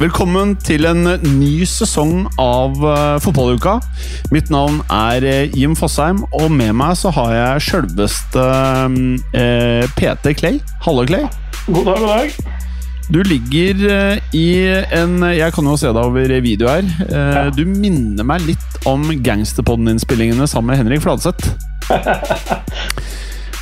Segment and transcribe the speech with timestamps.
[0.00, 1.04] Velkommen til en
[1.36, 3.74] ny sesong av uh, Fotballuka.
[4.32, 10.32] Mitt navn er uh, Jim Fosheim, og med meg så har jeg sjølveste uh, PT
[10.40, 10.56] Clay.
[10.86, 11.28] Hallo, Clay.
[11.68, 12.32] God dag, god dag.
[13.10, 13.84] Du ligger
[14.38, 14.46] i
[14.94, 16.88] en Jeg kan jo se deg over video her.
[17.10, 21.52] Uh, Du minner meg litt om Gangsterpodden-innspillingene sammen med Henrik Fladseth.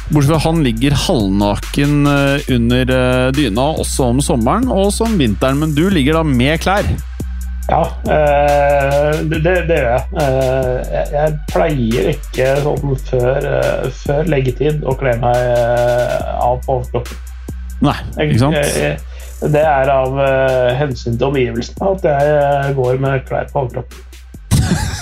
[0.09, 5.19] Bortsett fra han ligger halvnaken uh, under uh, dyna også om sommeren og også om
[5.20, 6.89] vinteren, men du ligger da med klær.
[7.69, 10.05] Ja, eh, det, det det gjør jeg.
[10.23, 11.33] Eh, jeg.
[11.53, 17.20] Pleier ikke sånn før, eh, før leggetid å kle meg eh, av på overkroppen.
[17.84, 17.93] Nei,
[18.25, 18.56] ikke sant?
[18.56, 23.53] jeg- jeg- Det er av eh, hensyn til omgivelsene at jeg eh, går med klær
[23.53, 24.00] på overkroppen.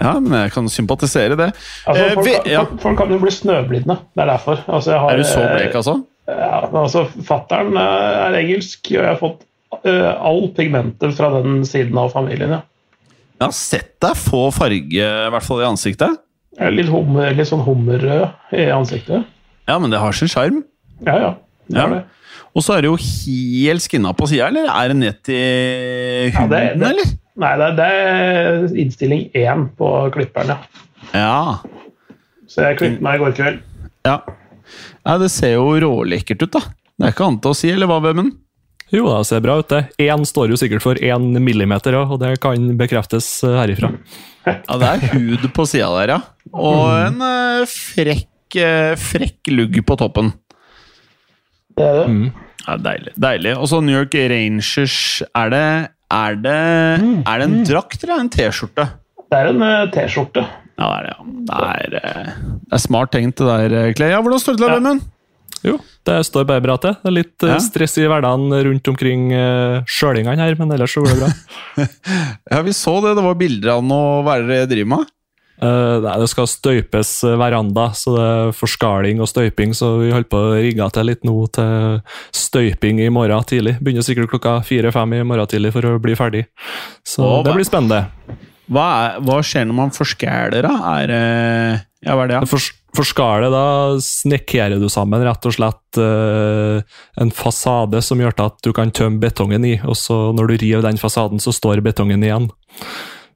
[0.00, 1.48] Ja, men jeg kan sympatisere det.
[1.86, 2.60] Altså, Eh, folk, vi- kan- ja.
[2.64, 3.96] folk, folk kan jo bli snøblidne.
[4.14, 4.60] Det er derfor.
[4.68, 6.04] Altså, jeg har, Er du så eh, blek, altså?
[6.28, 9.44] Ja, altså, Fattern er engelsk, og jeg har fått
[9.84, 12.50] uh, all pigmentet fra den siden av familien.
[12.50, 12.60] Ja.
[13.40, 16.16] Jeg har sett deg få farge, i hvert fall i ansiktet.
[16.58, 19.24] Litt, hummer, litt sånn hummerrød i ansiktet.
[19.68, 20.62] Ja, men det har sin sjarm.
[21.06, 21.34] Ja, ja.
[21.68, 21.84] Det Ja.
[21.86, 22.04] er det.
[22.56, 25.34] Og så er det jo helt skinna på sida, eller er det ned til
[26.32, 27.04] Ja, huden, det- det- eller?
[27.38, 30.84] Nei, det er, det er innstilling én på klipperen, ja.
[31.14, 32.16] Ja.
[32.50, 33.64] Så jeg klippet meg i går kveld.
[34.08, 34.18] ja.
[35.08, 36.60] Ja, det ser jo rålekkert ut, da.
[36.98, 38.34] Det er ikke annet å si, eller hva, Vemund?
[38.92, 39.78] Jo, det ser bra ut, det.
[40.04, 43.88] Én står jo sikkert for én millimeter, og det kan bekreftes eh, herifra.
[44.44, 46.18] Ja, det er hud på sida der, ja.
[46.52, 50.34] Og en eh, frekk, eh, frekk lugg på toppen.
[51.78, 52.06] Det er det.
[52.12, 52.28] Mm.
[52.66, 53.14] Ja, Deilig.
[53.16, 53.54] deilig.
[53.56, 54.96] Og så New York Rangers
[55.32, 55.64] Er det
[56.14, 56.56] Er det,
[57.28, 58.86] er det en drakt eller er en T-skjorte?
[59.28, 60.44] Det er en eh, T-skjorte.
[60.78, 61.12] Ja, det er det.
[61.12, 61.24] ja.
[61.50, 62.32] Det er, eh,
[62.64, 64.12] det er smart tenkt, det der, eh, Clay.
[64.14, 64.98] Ja, hvordan står det til, Ja.
[65.66, 65.74] Jo,
[66.06, 66.94] det står bare bra til.
[67.02, 67.58] Det er litt Ja.
[67.58, 71.86] stress i hverdagen rundt omkring uh, sjølingene her, men ellers så går det bra.
[72.52, 73.16] Ja, vi så det.
[73.18, 75.10] Det var bilder av noe Hva er det dere driver med?
[75.58, 80.30] Nei, det skal støypes eh, veranda, så det er forskaling og støyping, så vi holder
[80.30, 81.98] på å rigge til litt nå til
[82.36, 83.78] støyping i morgen tidlig.
[83.82, 86.44] Begynner sikkert klokka fire-fem i morgen tidlig for å bli ferdig.
[87.06, 88.04] Så Å, det blir spennende.
[88.68, 90.74] Hva, er, hva skjer når man forskæler, da?
[91.00, 92.38] Er eh, Ja, hva er det?
[92.38, 92.48] Ja?
[92.48, 96.80] For, forskalet, da snekkerer du sammen rett og slett uh,
[97.20, 100.58] en fasade som gjør til at du kan tømme betongen i, og så når du
[100.64, 102.50] river den fasaden, så står betongen igjen.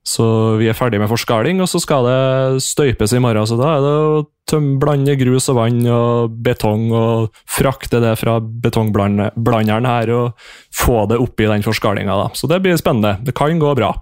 [0.03, 0.25] Så
[0.59, 3.47] vi er ferdig med forskaling, og så skal det støypes i morgen.
[3.47, 8.37] Så da er det å blande grus og vann og betong og frakte det fra
[8.43, 12.19] betongblanderen her og få det oppi den forskalinga.
[12.19, 12.29] da.
[12.35, 13.17] Så det blir spennende.
[13.23, 13.95] Det kan gå bra.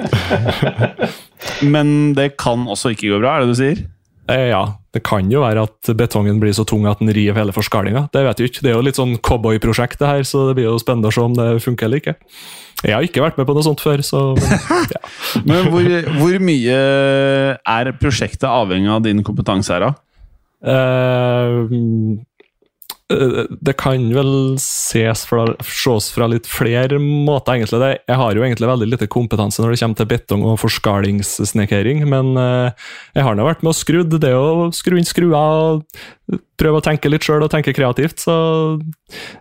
[1.74, 3.84] Men det kan også ikke gå bra, er det du sier?
[4.30, 4.62] Eh, ja,
[4.94, 8.06] det kan jo være at betongen blir så tung at den river hele forskalinga.
[8.14, 8.64] Det vet jeg ikke.
[8.64, 11.24] Det er jo litt sånn cowboyprosjekt, det her, så det blir jo spennende å se
[11.24, 12.16] om det funker eller ikke.
[12.80, 15.00] Jeg har ikke vært med på noe sånt før, så men, ja.
[15.48, 16.78] Men hvor, hvor mye
[17.58, 19.92] er prosjektet avhengig av din kompetanse her, da?
[20.60, 21.56] Eh,
[23.10, 24.32] det kan vel
[24.62, 27.80] ses fra, ses fra litt flere måter, egentlig.
[27.82, 32.04] Det, jeg har jo egentlig veldig lite kompetanse når det kommer til betong- og forskalingssnekkering,
[32.10, 32.86] men eh,
[33.18, 34.14] jeg har nå vært med og skrudd.
[34.22, 38.22] Det er å skru inn skruer og prøve å tenke litt sjøl og tenke kreativt,
[38.22, 38.34] så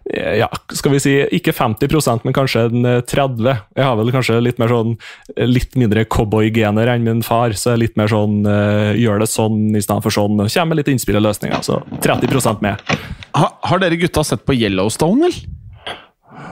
[0.09, 4.13] eh, ja, skal vi si ikke 50% men kanskje en eh, 30 Jeg har vel
[4.16, 4.96] kanskje litt mer sånn
[5.35, 9.23] eh, litt mindre cowboygener enn min far, så jeg er litt mer sånn eh, gjør
[9.23, 10.40] det sånn i stedet for sånn.
[10.40, 12.97] og Kommer med litt innspill og løsninger, så 30% med.
[13.38, 15.55] Ha, har dere gutta sett på Yellowstone, eller?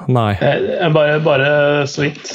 [0.08, 0.32] Nei.
[0.40, 1.50] Jeg, jeg bare, bare
[1.90, 2.32] så vidt.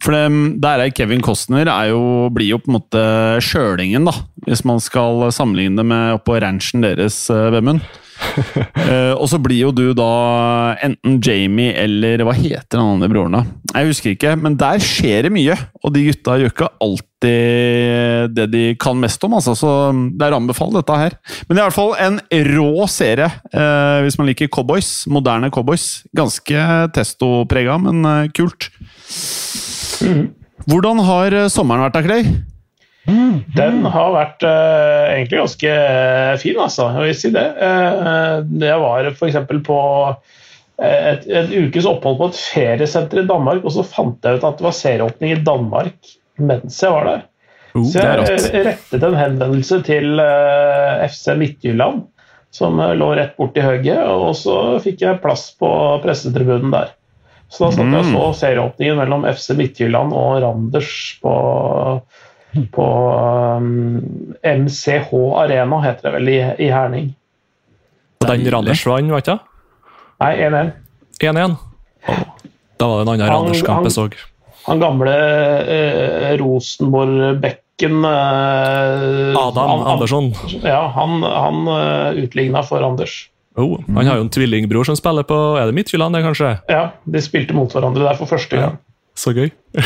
[0.00, 0.26] For det,
[0.62, 2.02] der er Kevin Costner er jo,
[2.32, 3.02] blir jo på en måte
[3.44, 4.14] sjølingen, da.
[4.46, 7.84] Hvis man skal sammenligne det med oppå ranchen deres, eh, Vemund.
[8.20, 13.32] uh, og så blir jo du da enten Jamie eller hva heter den andre broren
[13.38, 13.40] da?
[13.72, 15.56] Jeg husker ikke, men der skjer det mye.
[15.84, 17.08] Og de gutta gjør ikke alltid
[18.36, 19.56] det de kan mest om, altså.
[19.56, 19.72] Så
[20.16, 21.16] det er å anbefale dette her.
[21.46, 22.20] Men det er i hvert fall en
[22.54, 24.94] rå serie, uh, hvis man liker cowboys.
[25.12, 25.90] Moderne cowboys.
[26.16, 28.70] Ganske testoprega, men uh, kult.
[30.70, 32.32] Hvordan har eh, sommeren vært da, Clay?
[33.56, 36.90] Den har vært uh, egentlig ganske eh, fin, altså.
[36.94, 37.46] Jeg vil si det.
[37.56, 39.38] Uh, jeg var f.eks.
[39.66, 39.80] på
[40.80, 44.60] et, en ukes opphold på et feriesenter i Danmark, og så fant jeg ut at
[44.60, 47.26] det var serieåpning i Danmark mens jeg var der.
[47.74, 52.06] Uh, Så jeg rettet en henvendelse til uh, FC Midtjylland,
[52.54, 54.54] som lå rett borti hugget, og så
[54.84, 55.68] fikk jeg plass på
[56.04, 56.94] pressetribunen der.
[57.50, 58.12] Så da satt jeg og Mm.
[58.14, 60.90] så serieåpningen mellom FC Midtjylland og Randers
[61.22, 61.32] på,
[62.72, 62.86] på
[63.58, 64.00] um,
[64.46, 65.10] MCH
[65.42, 67.08] Arena, heter det vel, i, i Herning.
[68.22, 68.46] Og den.
[68.54, 69.40] Randers vant, var ikke det?
[70.20, 70.72] Nei, 1-1.
[71.20, 71.56] 1-1.
[72.80, 74.06] Da var det en annen Randers-kamp jeg så.
[74.66, 75.12] Han gamle
[75.72, 80.30] eh, Rosenborg-bekken eh, Adam han- han- Andersson.
[80.62, 83.26] Ja, han, han uh, utligna for Anders.
[83.58, 86.52] Oh, han har jo en tvillingbror som spiller på Er det Midtjylland, det, kanskje?
[86.70, 88.76] Ja, de spilte mot hverandre der for første gang.
[89.18, 89.50] Så gøy.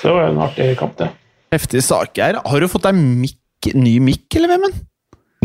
[0.00, 1.06] Så det var en artig kamp, det.
[1.54, 2.40] Heftig sak her.
[2.44, 4.74] Har du fått deg mikk, ny mikk, eller, Vemmen?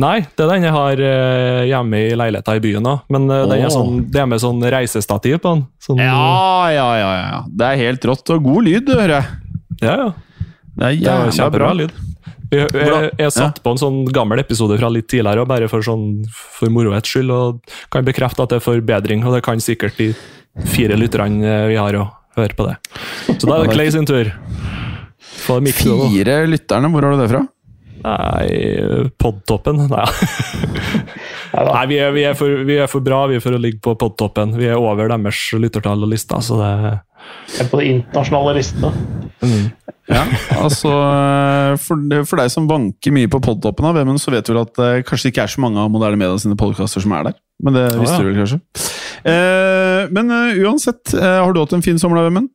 [0.02, 2.84] Nei, det er den jeg har eh, hjemme i leiligheta i byen.
[2.84, 2.98] da.
[3.14, 5.62] Men den er sånn, det er med sånn reisestativ på den.
[5.86, 7.38] Sånn, Ja, ja, ja, ja.
[7.48, 8.28] Det er helt rått.
[8.36, 9.40] Og god lyd, hører jeg.
[9.86, 10.10] ja, ja.
[10.76, 11.74] Det er Det er kjempebra bra.
[11.80, 11.94] lyd.
[12.54, 15.86] Jeg, jeg, jeg satt på en sånn gammel episode fra litt tidligere, og bare for,
[15.86, 19.26] sånn, for morohets skyld, og kan bekrefte at det er forbedring.
[19.26, 20.12] Og det kan sikkert de
[20.76, 22.06] fire lytterne eh, vi har, å
[22.38, 22.78] høre på det.
[23.34, 24.32] Så da er det Clay sin tur.
[26.14, 27.44] Fire lytterne, hvor har du det fra?
[28.06, 29.80] Nei, podtoppen?
[29.90, 30.06] Nei.
[31.72, 33.82] Nei, vi er, vi, er for, vi er for bra vi er for å ligge
[33.84, 34.54] på podtoppen.
[34.60, 36.70] Vi er over deres lyttertall og lister, så det
[37.64, 38.94] er på de internasjonale listene.
[40.06, 40.22] Ja,
[40.62, 40.92] altså
[41.82, 44.76] For, for deg som vanker mye på podtoppen av Vemmen, så vet du vel at
[44.78, 47.40] det kanskje ikke er så mange av Moderne Media sine podkaster som er der.
[47.66, 48.22] Men det visste visste ja.
[48.22, 48.60] du vel kanskje.
[49.32, 52.46] Eh, men uh, uansett, eh, har du hatt en fin sommer da, Vemmen?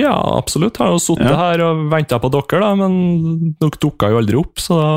[0.00, 0.78] Ja, absolutt.
[0.78, 1.36] Jeg Har jo sittet Ja.
[1.38, 4.90] her og venta på dere, da, men dere dukka jo aldri opp, så da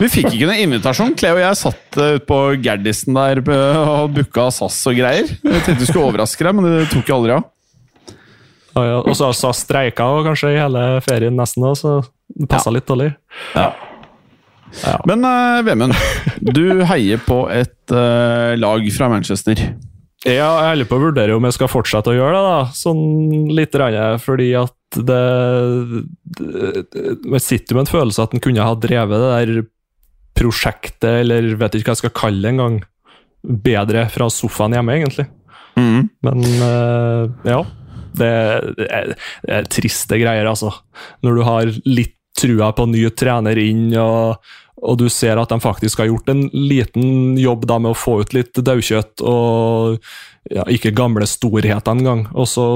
[0.00, 1.14] Vi fikk ikke noen invitasjon.
[1.20, 5.28] Cleo og jeg satt uh, ute på Gerdisen der eh, og booka SAS og greier.
[5.28, 7.44] Jeg tenkte vi skulle overraske deg, men det tok jo aldri av.
[8.72, 8.98] ja, ja.
[9.04, 11.98] Og så har SAS streika kanskje i hele ferien nesten så
[12.32, 13.12] det passa litt dårlig.
[15.04, 15.92] Men uh, Vemund,
[16.40, 19.60] du heier på et uh, lag fra Manchester.
[20.22, 22.60] Ja, jeg holder på å vurdere om jeg skal fortsette å gjøre det, da.
[22.78, 23.02] Sånn
[23.50, 25.20] litt, grann, fordi at det,
[27.24, 29.62] Man sitter med en følelse at en kunne ha drevet det der
[30.36, 32.80] prosjektet, eller vet ikke hva jeg skal kalle det engang,
[33.42, 35.26] bedre fra sofaen hjemme, egentlig.
[35.80, 36.10] Mm.
[36.28, 37.62] Men eh, ja.
[38.12, 38.32] Det,
[38.76, 39.14] det, er,
[39.46, 40.70] det er triste greier, altså.
[41.24, 44.52] Når du har litt trua på ny trener inn, og,
[44.82, 48.18] og du ser at de faktisk har gjort en liten jobb da med å få
[48.22, 50.00] ut litt daukjøtt, og
[50.50, 52.24] ja, ikke gamle storheter engang.
[52.34, 52.66] Og så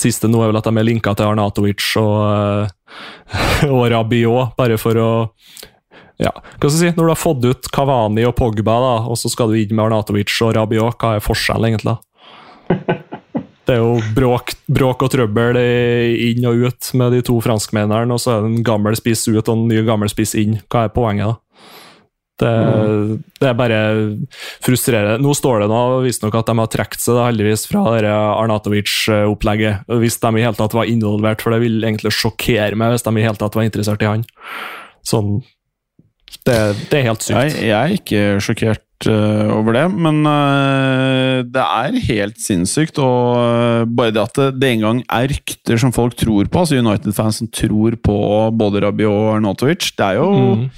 [0.00, 4.80] siste nå er vel at de er linka til Arnatovic og, eh, og Rabiot, bare
[4.80, 5.12] for å
[6.22, 9.18] ja, hva skal jeg si, Når du har fått ut Kavani og Pogba, da, og
[9.18, 11.98] så skal du inn med Arnatovic og Rabiot, hva er forskjellen egentlig?
[11.98, 13.00] da?
[13.64, 18.20] Det er jo bråk, bråk og trøbbel inn og ut med de to franskmennene, og
[18.20, 20.58] så er det en gammel spiss ut og en ny gammel spiss inn.
[20.68, 21.40] Hva er poenget, da?
[22.34, 22.50] Det,
[23.38, 23.80] det er bare
[24.64, 25.22] frustrerende.
[25.22, 27.84] Nå står det nå visstnok at de har trukket seg da, heldigvis fra
[28.42, 29.86] Arnatovic-opplegget.
[30.02, 33.14] Hvis de i hele tatt var involvert, for det vil egentlig sjokkere meg hvis de
[33.16, 34.26] i hele tatt var interessert i han.
[35.06, 35.38] Sånn,
[36.42, 36.58] det,
[36.90, 37.38] det er helt sykt.
[37.38, 42.98] Jeg, jeg er ikke sjokkert over det, men eh, det er helt sinnssykt.
[43.02, 46.78] Og eh, bare det at det, det engang er rykter som folk tror på, altså
[46.80, 48.16] United-fans som tror på
[48.56, 50.68] både Rabiot og Arnautovic, det er jo Mm.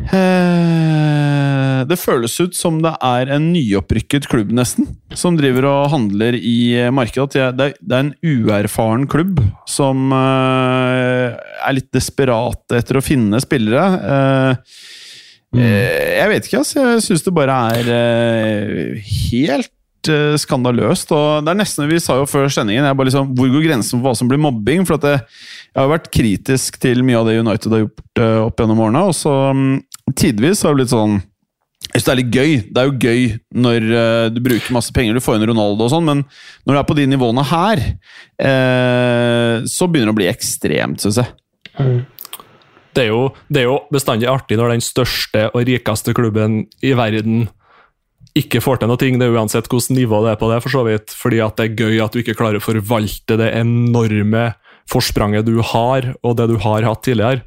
[0.00, 4.86] Eh, Det føles ut som det er en nyopprykket klubb, nesten,
[5.16, 7.32] som driver og handler i markedet.
[7.56, 11.36] Det er- Det er en uerfaren klubb som eh,
[11.66, 13.84] er litt desperat etter å finne spillere.
[14.00, 14.56] Eh,
[15.56, 16.84] eh, Jeg vet ikke, altså.
[16.94, 21.12] Jeg syns det bare er eh, helt eh, skandaløst.
[21.16, 23.98] og det er nesten, Vi sa jo før sendingen jeg bare liksom, hvor går grensen
[23.98, 24.86] for hva som blir mobbing?
[24.86, 25.16] for at det,
[25.74, 29.08] Jeg har vært kritisk til mye av det United har gjort opp gjennom årene.
[29.10, 29.82] og så mm,
[30.14, 31.20] Tidvis har det blitt sånn
[31.90, 32.50] jeg synes det er litt gøy.
[32.70, 33.22] Det er jo gøy
[33.64, 33.84] når
[34.30, 36.20] du bruker masse penger, du får inn Ronaldo og sånn, men
[36.68, 37.82] når du er på de nivåene her,
[38.38, 41.32] eh, så begynner det å bli ekstremt, syns jeg.
[42.96, 46.94] Det er, jo, det er jo bestandig artig når den største og rikeste klubben i
[46.98, 47.44] verden
[48.38, 48.98] ikke får til noe.
[48.98, 51.14] Det er uansett hvilket nivå det er på det, for så vidt.
[51.16, 54.50] Fordi at det er gøy at du ikke klarer å forvalte det enorme
[54.90, 57.44] forspranget du har, og det du har hatt tidligere.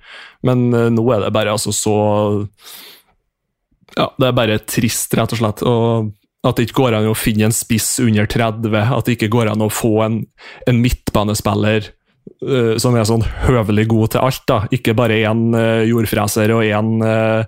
[0.47, 1.97] Men uh, nå er det bare altså så
[3.93, 5.63] Ja, det er bare trist, rett og slett.
[5.67, 9.31] Og At det ikke går an å finne en spiss under 30, at det ikke
[9.31, 10.23] går an å få en,
[10.67, 11.93] en midtbanespiller
[12.79, 14.43] som er sånn høvelig god til alt.
[14.49, 14.57] da.
[14.75, 17.43] Ikke bare én uh, jordfreser og én uh,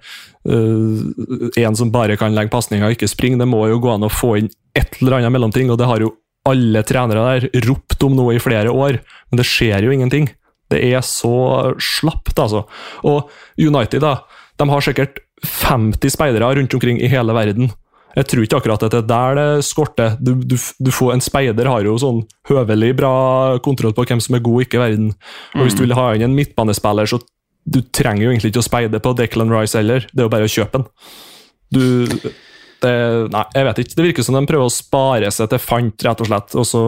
[0.45, 3.39] en som bare kan legge pasninger og ikke springe.
[3.41, 6.03] Det må jo gå an å få inn et eller annet mellomting, og det har
[6.03, 6.13] jo
[6.45, 8.99] alle trenere der ropt om nå i flere år,
[9.31, 10.29] men det skjer jo ingenting.
[10.69, 12.65] Det er så slapt, altså.
[13.05, 14.19] Og United, da.
[14.59, 17.71] De har sikkert 50 speidere rundt omkring i hele verden.
[18.15, 20.15] Jeg tror ikke akkurat at det er der det skorter.
[20.23, 23.13] Du, du, du får, en speider har jo sånn høvelig bra
[23.65, 25.11] kontroll på hvem som er god ikke verden.
[25.57, 27.19] Og Hvis du vil ha inn en midtbanespiller, så
[27.65, 30.05] du trenger jo egentlig ikke å speide på Declan Rice heller.
[30.13, 30.89] Det er jo bare å kjøpe den.
[31.75, 31.83] Du,
[32.85, 32.93] det,
[33.33, 33.95] nei, jeg vet ikke.
[33.97, 36.55] Det virker som de prøver å spare seg til fant, rett og slett.
[36.61, 36.83] Og så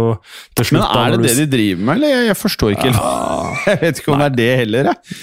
[0.57, 2.13] til slutt, Men er det det de driver med, eller?
[2.13, 2.93] Jeg, jeg forstår ikke.
[3.67, 5.17] Jeg vet ikke om det er det heller, jeg.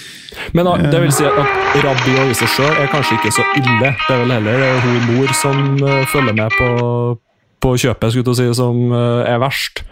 [0.57, 3.91] Men det vil si at Rabiot i seg sjøl er kanskje ikke så ille.
[3.95, 6.69] Det er vel heller hun mor som uh, følger med på,
[7.63, 9.85] på kjøpet, skulle jeg si, som uh, er verst.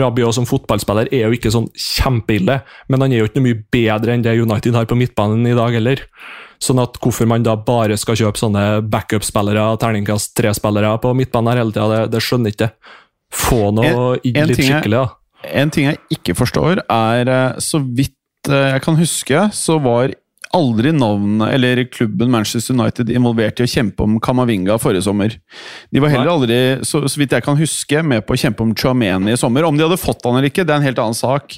[0.00, 3.60] Rabiot som fotballspiller er jo ikke sånn kjempeille, men han er jo ikke noe mye
[3.74, 6.04] bedre enn det United har på midtbanen i dag heller.
[6.62, 11.62] Sånn at hvorfor man da bare skal kjøpe sånne backup-spillere, terningkast tre-spillere på midtbanen her
[11.62, 12.70] hele tida, det, det, skjønner ikke.
[13.34, 15.50] Få noe inn litt skikkelig, da.
[15.60, 18.16] En ting jeg ikke forstår, er så vidt
[18.48, 20.12] jeg kan huske, så var
[20.54, 25.34] aldri navnet eller klubben Manchester United involvert i å kjempe om Kamavinga forrige sommer.
[25.90, 28.74] De var heller aldri, så, så vidt jeg kan huske, med på å kjempe om
[28.78, 29.66] Chouameni i sommer.
[29.66, 31.56] Om de hadde fått han eller ikke, det er en helt annen sak.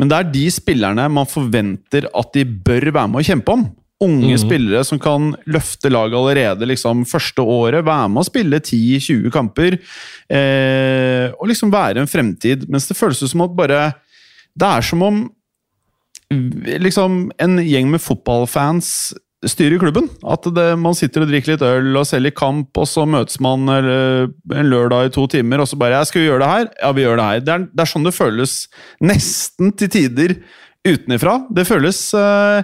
[0.00, 3.66] Men det er de spillerne man forventer at de bør være med å kjempe om.
[4.02, 4.40] Unge mm.
[4.42, 7.84] spillere som kan løfte laget allerede liksom, første året.
[7.86, 9.78] Være med å spille 10-20 kamper.
[10.26, 12.66] Eh, og liksom være en fremtid.
[12.72, 13.92] Mens det føles som at bare
[14.52, 15.22] Det er som om
[16.82, 19.12] liksom en gjeng med fotballfans
[19.48, 20.06] styrer klubben.
[20.22, 23.66] At det, man sitter og drikker litt øl og selger kamp, og så møtes man
[23.70, 26.92] en lørdag i to timer, og så bare ja, 'Skal vi gjøre det her?' Ja,
[26.92, 27.40] vi gjør det her.
[27.40, 28.54] Det er, det er sånn det føles
[29.02, 30.36] nesten til tider
[30.86, 31.46] utenifra.
[31.50, 32.62] Det føles uh,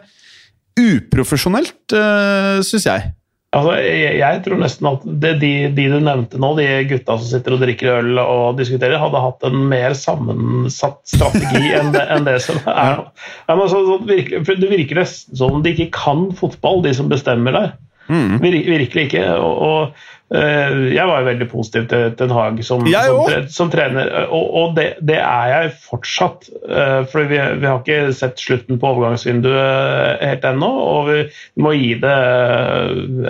[0.78, 3.12] uprofesjonelt, uh, syns jeg.
[3.56, 7.30] Altså, jeg, jeg, tror nesten at det, de, de, du nevnte nå, de gutta som
[7.30, 12.28] sitter og drikker øl og diskuterer, hadde hatt en mer sammensatt strategi enn, det, enn
[12.28, 13.00] det, som er.
[13.48, 17.72] Ja, altså, det virker nesten som de ikke kan fotball, de som bestemmer der.
[18.12, 18.36] Mm.
[18.40, 19.24] Vir, virkelig ikke.
[19.40, 24.50] og, og jeg var jo veldig positiv til Ten Hag som, som, som, trener, og,
[24.60, 26.50] og det, det, er jeg fortsatt.
[26.68, 31.22] Eh, for vi, vi, har ikke sett slutten på overgangsvinduet helt ennå, og vi
[31.64, 32.18] må gi det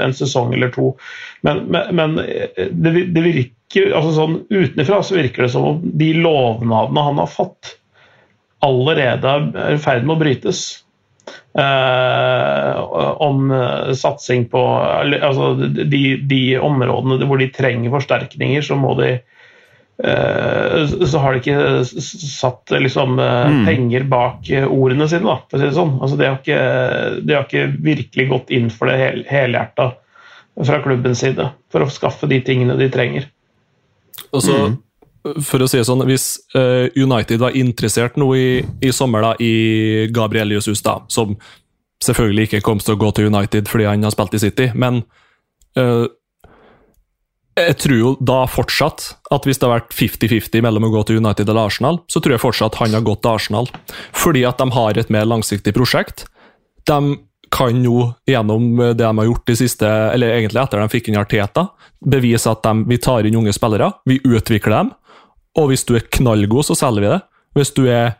[0.02, 0.90] en sesong eller to.
[1.46, 6.10] Men, men, men det, det, virker altså sånn Utenfra så virker det som om de
[6.18, 7.76] lovnadene han har fått,
[8.64, 10.66] allerede er i ferd med å brytes.
[11.54, 12.80] Eh,
[13.18, 14.60] om eh, satsing på
[15.22, 19.08] altså de, de, områdene hvor de trenger forsterkninger, så må de
[20.04, 23.62] eh, så har de ikke satt liksom, mm.
[23.66, 25.94] penger bak ordene sine, da, for å si det sånn.
[25.98, 26.60] Altså, de, har ikke,
[27.24, 29.94] de har ikke virkelig gått inn for det hel, helhjerta
[30.58, 33.30] fra klubbens side for å skaffe de tingene de trenger.
[34.34, 34.76] Og så mm
[35.44, 39.32] for å si det sånn, Hvis uh, United var interessert nå i, i, sommer da,
[39.42, 41.36] i Gabriel Jesus, da, som
[42.04, 45.02] selvfølgelig ikke kom til å gå til United fordi han har spilt i City, men
[45.78, 46.06] uh,
[47.58, 51.18] jeg tror jo da fortsatt at hvis det har vært 50-50 mellom å gå til
[51.18, 53.70] United eller Arsenal, så tror jeg fortsatt han har gått til Arsenal.
[54.14, 56.26] Fordi at de har et mer langsiktig prosjekt.
[56.86, 57.16] De
[57.50, 61.18] kan jo, gjennom det de har gjort de siste, eller egentlig etter de fikk inn
[61.20, 61.68] Arteta,
[62.04, 64.92] bevise at de, vi tar inn unge spillere, vi utvikler dem,
[65.58, 67.22] og hvis du er knallgod, så selger vi det.
[67.58, 68.12] Hvis du er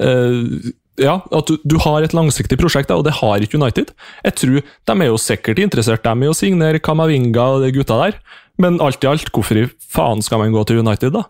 [0.00, 3.92] uh, ja, at du, du, har et langsiktig prosjekt, og det har ikke United.
[4.24, 7.98] Jeg tror De er jo sikkert interessert dem i å signere Kamavinga og de gutta
[8.00, 8.20] der,
[8.62, 11.26] men alt i alt, hvorfor i faen skal man gå til United, da?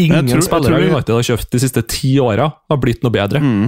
[0.00, 0.92] Ingen tror, spillere vi...
[0.92, 3.42] United har kjøpt de siste ti åra, har blitt noe bedre.
[3.42, 3.66] Mm.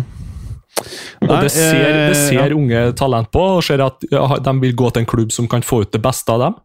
[1.24, 2.56] Og det ser, det eh, ser ja.
[2.56, 5.64] unge talent på, og ser at ja, de vil gå til en klubb som kan
[5.64, 6.56] få ut det beste av dem.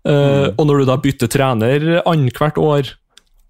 [0.00, 0.56] Uh, mm.
[0.56, 2.94] Og når du da bytter trener annethvert år,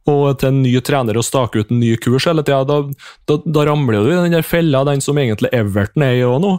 [0.08, 2.80] og til en ny trener å stake ut en ny kurs hele tida, da,
[3.28, 6.40] da, da, ramler du i den der fella, den som egentlig Everton er i òg
[6.44, 6.54] nå.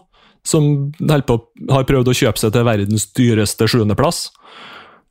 [0.45, 1.37] Som på,
[1.69, 4.29] har prøvd å kjøpe seg til verdens dyreste sjuendeplass.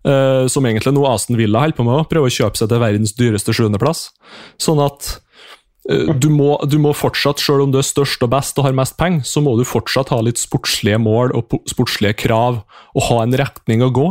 [0.00, 3.12] Uh, som egentlig nå Aston Villa holder på med, prøver å kjøpe seg til verdens
[3.18, 4.06] dyreste sjuendeplass.
[4.62, 5.10] Sånn at
[5.90, 8.78] uh, du, må, du, må, fortsatt, selv om du er størst og best og har
[8.78, 12.62] mest penger, så må du fortsatt ha litt sportslige mål og sportslige krav,
[12.96, 14.08] og ha en retning å gå.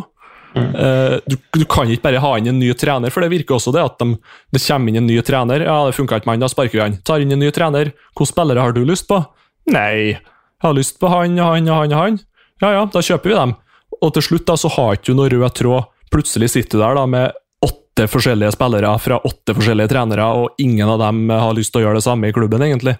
[0.55, 3.73] Uh, du, du, kan ikke bare ha inn en ny trener, for det virker også
[3.75, 4.15] det at de,
[4.55, 5.65] det kommer inn en ny trener.
[5.67, 6.97] Ja, det funka ikke med han, da sparker vi han.
[7.05, 7.93] Tar inn en ny trener.
[8.15, 9.21] Hvilke spillere har du lyst på?
[9.69, 12.19] Nei, jeg har lyst på han han han han.
[12.63, 13.55] Ja ja, da kjøper vi dem.
[13.99, 16.97] Og til slutt da så har ikke du noe rød tråd Plutselig sitter du der
[16.97, 21.73] da med åtte forskjellige spillere fra åtte forskjellige trenere, og ingen av dem har lyst
[21.73, 22.95] til å gjøre det samme i klubben, egentlig.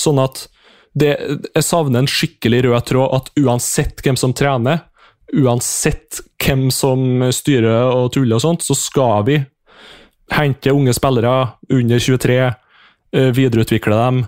[0.00, 0.46] Sånn at
[0.96, 1.10] det,
[1.52, 4.86] jeg savner en skikkelig rød tråd at uansett hvem som trener,
[5.34, 9.40] uansett hvem som styrer og tuller og sånt, så skal vi
[10.32, 11.34] hente unge spillere
[11.72, 12.38] under 23,
[13.14, 14.26] eh, videreutvikle dem.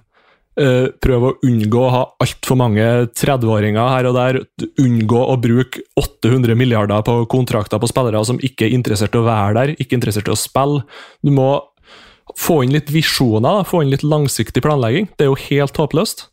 [0.58, 2.82] eh, Prøve å unngå å ha altfor mange
[3.14, 4.40] 30-åringer her og der.
[4.82, 9.26] Unngå å bruke 800 milliarder på kontrakter på spillere som ikke er interessert i å
[9.26, 10.82] være der, ikke interessert i å spille.
[11.22, 11.62] Du må
[12.36, 15.08] få inn litt visjoner, få inn litt langsiktig planlegging.
[15.16, 16.28] Det er jo helt håpløst.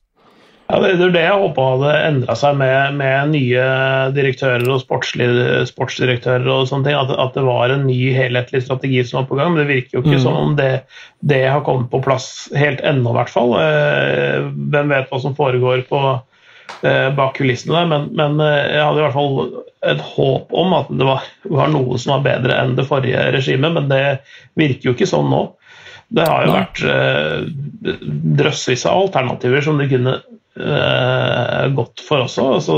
[0.66, 3.66] Ja, Det er det jeg håpa hadde endra seg med, med, nye
[4.16, 6.48] direktører og sportsdirektører.
[6.50, 9.54] og sånne ting, at, at, det var en ny helhetlig strategi som var på gang.
[9.54, 10.24] Men det virker jo ikke mm.
[10.24, 10.72] som om det,
[11.22, 13.54] det, har kommet på plass helt ennå, i hvert fall.
[13.62, 16.02] Eh, hvem vet hva som foregår på,
[16.82, 17.92] eh, bak kulissene der.
[17.94, 19.38] Men, men, eh, jeg hadde i hvert fall
[19.86, 23.78] et håp om at det var, var noe som var bedre enn det forrige regimet,
[23.78, 24.06] men det
[24.58, 25.46] virker jo ikke sånn nå.
[26.16, 27.46] Det har jo vært eh,
[28.40, 30.20] drøssevis av alternativer som det kunne
[30.56, 32.46] godt for også.
[32.58, 32.76] Altså,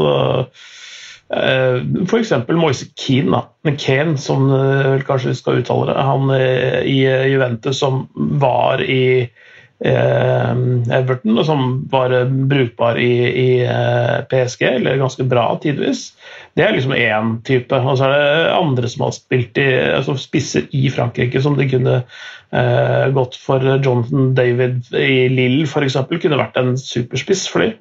[1.33, 2.33] eh, F.eks.
[2.57, 3.73] Moise Keane, da.
[3.77, 6.07] Kane, som vel kanskje vi skal uttale det.
[6.09, 6.99] Han eh, i
[7.33, 8.07] Juventus som
[8.41, 10.51] var i eh,
[10.99, 16.09] Everton, og som var brukbar i, i eh, PSG, eller ganske bra tidvis.
[16.57, 17.77] Det er liksom én type.
[17.77, 21.69] Og så er det andre som har spilt i, altså spisser i Frankrike, som det
[21.69, 25.99] kunne eh, gått for Jonathan David i Lill f.eks.
[26.09, 27.77] Kunne vært en superspiss for dem.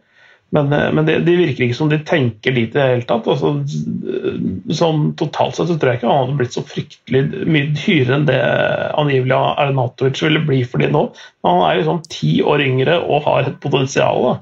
[0.54, 3.26] Men, eh, men det, de virker ikke som de tenker dit i det hele tatt.
[3.32, 3.54] Altså,
[4.76, 8.28] sånn Totalt sett så tror jeg ikke han hadde blitt så fryktelig mye dyrere enn
[8.28, 8.40] det
[9.00, 11.06] angivelig Arnatovic ville bli for dem nå.
[11.48, 14.22] Han er liksom ti år yngre og har et potensial.
[14.28, 14.36] da.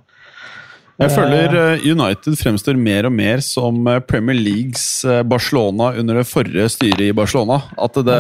[1.03, 6.21] Jeg føler eh, United fremstår mer og mer som eh, Premier Leagues eh, Barcelona under
[6.21, 7.59] det forrige styret i Barcelona.
[7.83, 8.19] At det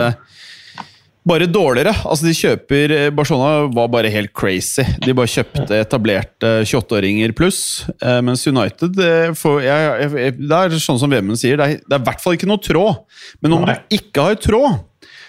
[1.24, 1.94] bare dårligere.
[2.04, 4.84] Altså, de kjøper Barcelona var bare helt crazy.
[5.06, 7.86] De bare kjøpte etablerte 28-åringer pluss.
[8.26, 9.00] Mens United
[9.40, 12.36] for, jeg, jeg, Det er sånn som Vemund sier, er, det er i hvert fall
[12.36, 13.06] ikke noe tråd.
[13.40, 14.82] Men om du ikke har tråd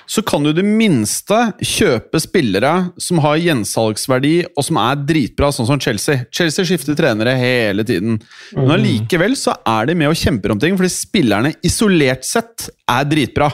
[0.06, 5.52] så kan du i det minste kjøpe spillere som har gjensalgsverdi, og som er dritbra,
[5.56, 6.26] sånn som Chelsea.
[6.34, 8.20] Chelsea skifter trenere hele tiden.
[8.54, 8.76] Men mm.
[8.78, 13.52] allikevel så er de med og kjemper om ting, fordi spillerne isolert sett er dritbra.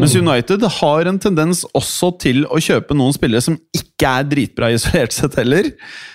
[0.00, 0.26] Mens mm.
[0.28, 5.14] United har en tendens også til å kjøpe noen spillere som ikke er dritbra isolert
[5.16, 5.70] sett heller.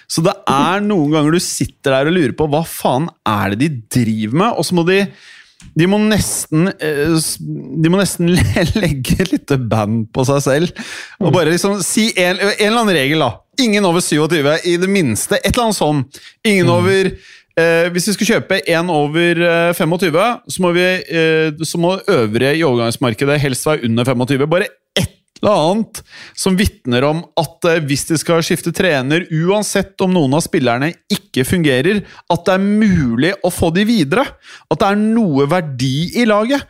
[0.09, 3.65] Så det er noen ganger du sitter der og lurer på hva faen er det
[3.65, 5.01] de driver med, og så må de
[5.77, 7.17] de må nesten eh,
[7.81, 8.31] De må nesten
[8.81, 10.85] legge et lite band på seg selv.
[11.21, 13.33] Og bare liksom si en, en eller annen regel, da.
[13.61, 15.39] Ingen over 27, i det minste.
[15.41, 16.03] Et eller annet sånn.
[16.45, 16.73] Ingen mm.
[16.75, 20.19] over eh, Hvis vi skal kjøpe en over eh, 25,
[20.53, 20.87] så må, vi,
[21.21, 24.45] eh, så må øvrige i overgangsmarkedet helst være under 25.
[24.49, 24.69] Bare
[25.41, 26.01] eller annet
[26.37, 30.91] som vitner om at eh, hvis de skal skifte trener, uansett om noen av spillerne
[31.13, 32.01] ikke fungerer,
[32.33, 34.25] at det er mulig å få de videre.
[34.71, 36.65] At det er noe verdi i laget.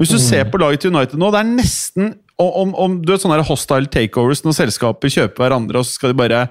[0.00, 0.24] Hvis du mm.
[0.24, 3.90] ser på laget til United nå, det er nesten om, om du vet sånne hostile
[3.92, 6.46] takeovers når selskaper kjøper hverandre, og så skal de bare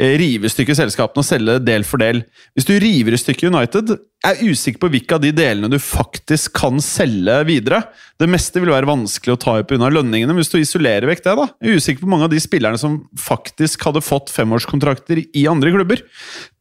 [0.00, 2.22] rive i stykker selskapene og selge del for del.
[2.56, 3.92] Hvis du river i stykker United,
[4.24, 7.82] jeg usikker på hvilke av de delene du faktisk kan selge videre.
[8.20, 9.90] Det meste vil være vanskelig å ta i pga.
[9.92, 11.36] lønningene, hvis du isolerer vekk det.
[11.36, 11.46] da.
[11.60, 15.72] Jeg er usikker på mange av de spillerne som faktisk hadde fått femårskontrakter i andre
[15.76, 16.04] klubber.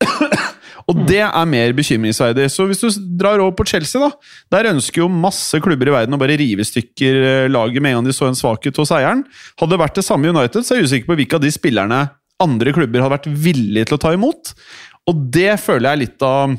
[0.89, 2.47] Og det er mer bekymringsverdig.
[2.49, 4.09] Så hvis du drar over på Chelsea, da,
[4.55, 7.99] der ønsker jo masse klubber i verden å bare rive stykker eh, laget med en
[7.99, 9.21] gang de så en svakhet hos eieren.
[9.59, 11.53] Hadde det vært det samme i United, så er jeg usikker på hvilke av de
[11.53, 12.01] spillerne
[12.43, 14.53] andre klubber hadde vært villige til å ta imot.
[15.09, 16.57] Og det føler jeg er litt av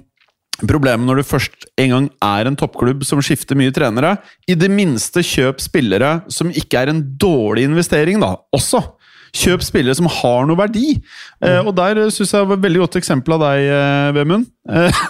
[0.69, 4.17] problemet når du først en gang er en toppklubb som skifter mye trenere.
[4.51, 8.83] I det minste kjøp spillere som ikke er en dårlig investering, da, også.
[9.37, 10.97] Kjøp spillere som har noe verdi.
[11.39, 11.47] Mm.
[11.47, 14.49] Eh, og der syns jeg var et veldig godt eksempel av deg, eh, Vemund.
[14.69, 15.05] Eh,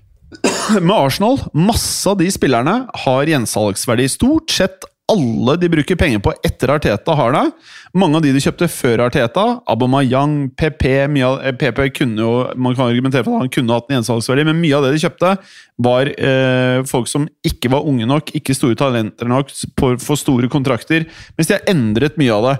[0.86, 4.08] med Arsenal, masse av de spillerne har gjensalgsverdi.
[4.10, 7.42] Stort sett alle de bruker penger på etter Arteta har det.
[7.98, 10.86] Mange av de de kjøpte før Arteta, Abomayang, PP
[11.58, 14.60] PP eh, kunne jo, Man kan argumentere for at han kunne hatt en gjensalgsverdi, men
[14.62, 15.34] mye av det de kjøpte,
[15.80, 20.50] var eh, folk som ikke var unge nok, ikke store talenter nok, for, for store
[20.52, 21.08] kontrakter.
[21.36, 22.56] Mens de har endret mye av det.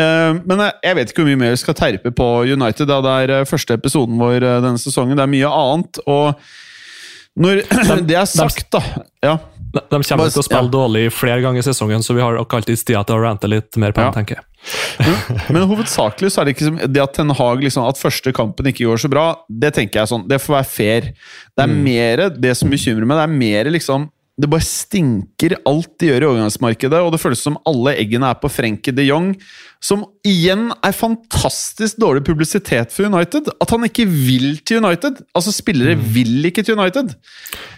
[0.00, 2.86] Eh, men jeg vet ikke hvor mye mer vi skal terpe på United.
[2.88, 3.00] Da.
[3.04, 5.18] Det er eh, første episoden vår eh, denne sesongen.
[5.18, 6.02] Det er mye annet.
[6.06, 7.64] og når
[8.08, 8.82] det er sagt, da
[9.24, 9.38] ja.
[9.70, 10.72] De, kommer Bare, til å spille ja.
[10.72, 13.78] dårlig flere ganger i sesongen, så vi har nok alltid tid til å rante litt
[13.78, 14.12] mer på ja.
[14.14, 14.46] tenker jeg.
[15.00, 18.32] Men, men hovedsakelig så er det ikke som, det at Ten Hag liksom, at første
[18.36, 19.26] kampen ikke går så bra.
[19.48, 21.10] Det tenker jeg sånn, det får være fair.
[21.54, 21.84] Det er mm.
[21.86, 23.20] mer det som bekymrer meg.
[23.20, 27.42] Det er mer liksom det bare stinker alt de gjør i overgangsmarkedet, og det føles
[27.44, 29.34] som alle eggene er på Frenkie de Jong,
[29.82, 33.48] som igjen er fantastisk dårlig publisitet for United.
[33.64, 35.22] At han ikke vil til United.
[35.34, 36.02] Altså, spillere Mm.
[36.12, 37.14] vil ikke til United.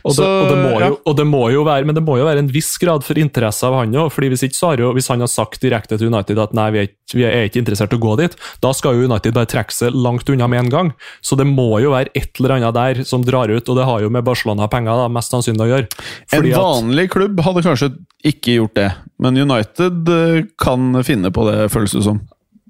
[0.04, 0.88] Og det, Så, og, det må ja.
[0.88, 3.14] jo, og det må jo være Men det må jo være en viss grad for
[3.18, 4.10] interesse av han òg.
[4.10, 7.44] Hvis hvis han har sagt direkte til United at nei, vi er, ikke, vi er
[7.48, 10.48] ikke interessert i å gå dit, da skal jo United bare trekke seg langt unna
[10.48, 10.92] med en gang.
[11.22, 14.00] Så det må jo være et eller annet der som drar ut, og det har
[14.02, 15.88] jo med Barcelona-penger da, mest sannsynlig å gjøre.
[16.32, 17.90] En Fordi at- vanlig klubb hadde kanskje
[18.24, 22.22] ikke gjort det, men United eh, kan finne på det, føles det som.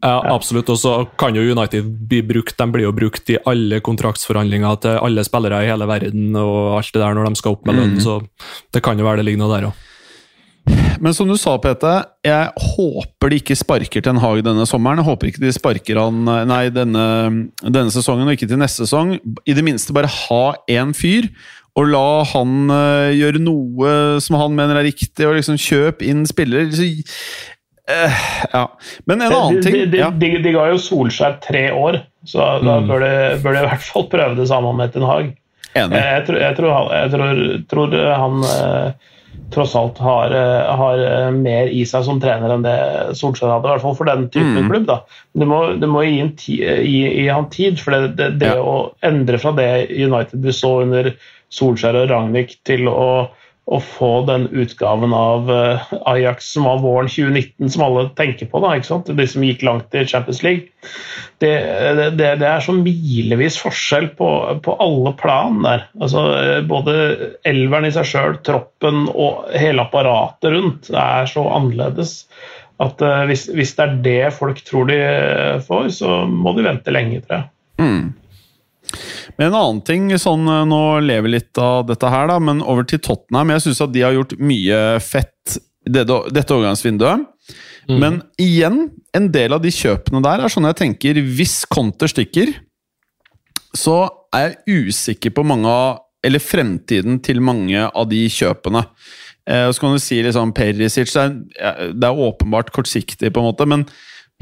[0.02, 0.70] Ja, absolutt.
[0.72, 4.98] Og så kan jo United bli brukt De blir jo brukt i alle kontraktsforhandlinger til
[4.98, 7.96] alle spillere i hele verden og alt det der når de skal opp med lønn,
[8.02, 8.18] så
[8.74, 9.88] det kan jo være det ligger noe der òg.
[11.02, 15.00] Men som du sa, Pete, jeg håper de ikke sparker Ten Hag denne sommeren.
[15.02, 17.06] Jeg håper ikke de sparker han nei, denne,
[17.62, 19.16] denne sesongen og ikke til neste sesong.
[19.46, 21.26] I det minste bare ha én fyr,
[21.78, 26.26] og la han eh, gjøre noe som han mener er riktig, og liksom kjøp inn
[26.28, 26.70] spillere.
[27.92, 28.18] Eh,
[28.52, 28.64] ja.
[29.06, 30.10] Men en annen ting de, ja.
[30.10, 32.88] de, de ga jo Solskjær tre år, så da Mm.
[32.90, 35.32] bør, de, bør de i hvert fall prøve det samme med Ten Hag.
[35.74, 35.96] Enig.
[35.96, 39.10] Jeg, jeg, tror, jeg, tror, jeg tror, tror han eh,
[39.52, 42.74] tross alt har, eh, har eh, mer i seg som trener enn det
[43.16, 44.68] Solskjær hadde, i hvert fall for den typen Mm.
[44.70, 44.86] klubb.
[44.90, 44.98] da.
[45.34, 48.52] Du må, du må gi, en ti, gi, gi han tid, for det, det, det
[48.54, 48.60] Ja.
[48.60, 51.12] å endre fra det United vi så under
[51.52, 53.28] Solskjær og Ragnhild, til å,
[53.70, 58.60] å få den utgaven av eh, Ajax som var våren 2019, som alle tenker på,
[58.62, 59.12] da, ikke sant?
[59.14, 60.72] de som gikk langt i Champions League,
[61.42, 61.52] det,
[62.18, 64.30] det, det er så milevis forskjell på,
[64.66, 65.86] på alle plan der.
[66.00, 66.96] Altså, eh, både
[67.48, 72.24] elveren i seg sjøl, troppen og hele apparatet rundt er så annerledes
[72.82, 74.98] at eh, hvis, hvis det er det folk tror de
[75.68, 77.50] får, så må de vente lenge, tror jeg.
[77.82, 78.10] Mm.
[79.38, 82.86] Men en annen ting, sånn, eh, nå lever litt av dette her, da, men over
[82.88, 83.54] til Tottenham.
[83.54, 87.26] Jeg syns at de har gjort mye fett dette, overgangsvinduet.
[87.90, 87.98] overgangsvinduet.
[88.02, 88.84] Men igjen,
[89.16, 92.52] en del av de kjøpene der er sånn jeg tenker Hvis Conter stikker,
[93.74, 98.84] så er jeg usikker på mange av Eller fremtiden til mange av de kjøpene.
[99.50, 101.24] Eh, så kan du si liksom Perisic det
[101.58, 103.82] er, det er åpenbart kortsiktig, på en måte, men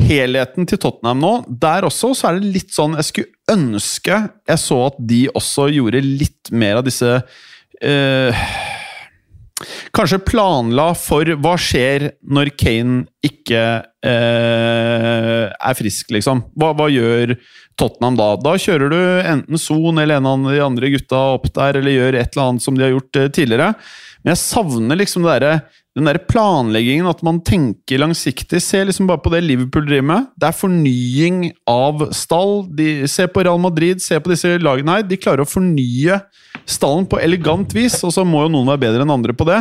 [0.08, 4.62] helheten til Tottenham nå, der også så er det litt sånn Jeg skulle ønske jeg
[4.62, 7.16] så at de også gjorde litt mer av disse
[7.82, 8.44] eh,
[9.92, 13.64] Kanskje planla for hva skjer når Kane ikke
[14.06, 16.46] eh, er frisk, liksom.
[16.56, 17.34] Hva, hva gjør
[17.80, 18.30] Tottenham da?
[18.40, 22.16] Da kjører du enten Son eller en av de andre gutta opp der, eller gjør
[22.22, 23.74] et eller annet som de har gjort eh, tidligere.
[24.22, 25.52] Men jeg savner liksom det derre
[26.00, 28.62] den der planleggingen, at man tenker langsiktig.
[28.64, 30.30] Se liksom bare på det Liverpool driver med.
[30.40, 32.64] Det er fornying av stall.
[32.76, 35.06] De, se på Real Madrid, se på disse lagene her.
[35.06, 36.20] De klarer å fornye
[36.70, 39.60] stallen på elegant vis, og så må jo noen være bedre enn andre på det.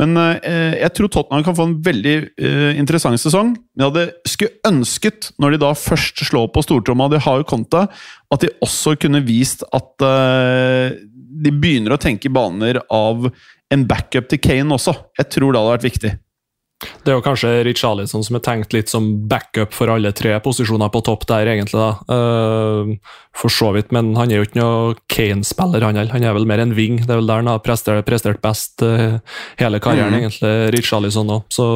[0.00, 3.54] Men eh, jeg tror Tottenham kan få en veldig eh, interessant sesong.
[3.74, 7.48] Men jeg hadde skulle ønsket, når de da først slår på stortromma, de har jo
[7.48, 7.86] konta,
[8.32, 10.96] at de også kunne vist at eh,
[11.36, 13.28] de begynner å tenke i baner av
[13.74, 14.94] en backup til Kane også.
[15.18, 16.14] Jeg tror det hadde vært viktig.
[16.76, 20.90] Det er jo kanskje Richarlison som er tenkt litt som backup for alle tre posisjoner
[20.92, 21.72] på topp der, egentlig.
[21.80, 21.94] da.
[22.12, 22.90] Uh,
[23.36, 26.12] for så vidt, men han er jo ikke noe Kane-spiller, han heller.
[26.12, 26.98] Han er vel mer en wing.
[27.00, 29.16] Det er vel der han har prestert, prestert best uh,
[29.56, 30.18] hele karrieren, Mm.
[30.20, 30.52] egentlig.
[30.76, 31.66] Richarlison òg, så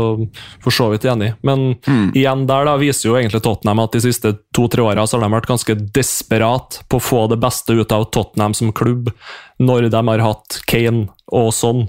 [0.60, 1.32] for så vidt enig.
[1.42, 2.12] Men Mm.
[2.12, 5.48] igjen der da viser jo egentlig Tottenham at de siste to-tre åra har de vært
[5.48, 9.08] ganske desperat på å få det beste ut av Tottenham som klubb,
[9.58, 11.86] når de har hatt Kane og sånn.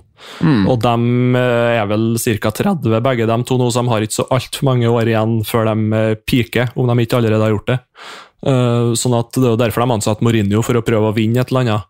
[0.69, 0.95] Og de
[1.39, 2.51] eh, er vel ca.
[2.61, 5.71] 30, begge de to nå, så de har ikke så altfor mange år igjen før
[5.71, 7.79] de piker, peaker, om de ikke allerede har gjort det.
[8.47, 11.41] Eh, sånn at Det er jo derfor de ansatte Mourinho, for å prøve å vinne
[11.41, 11.87] et eller annet.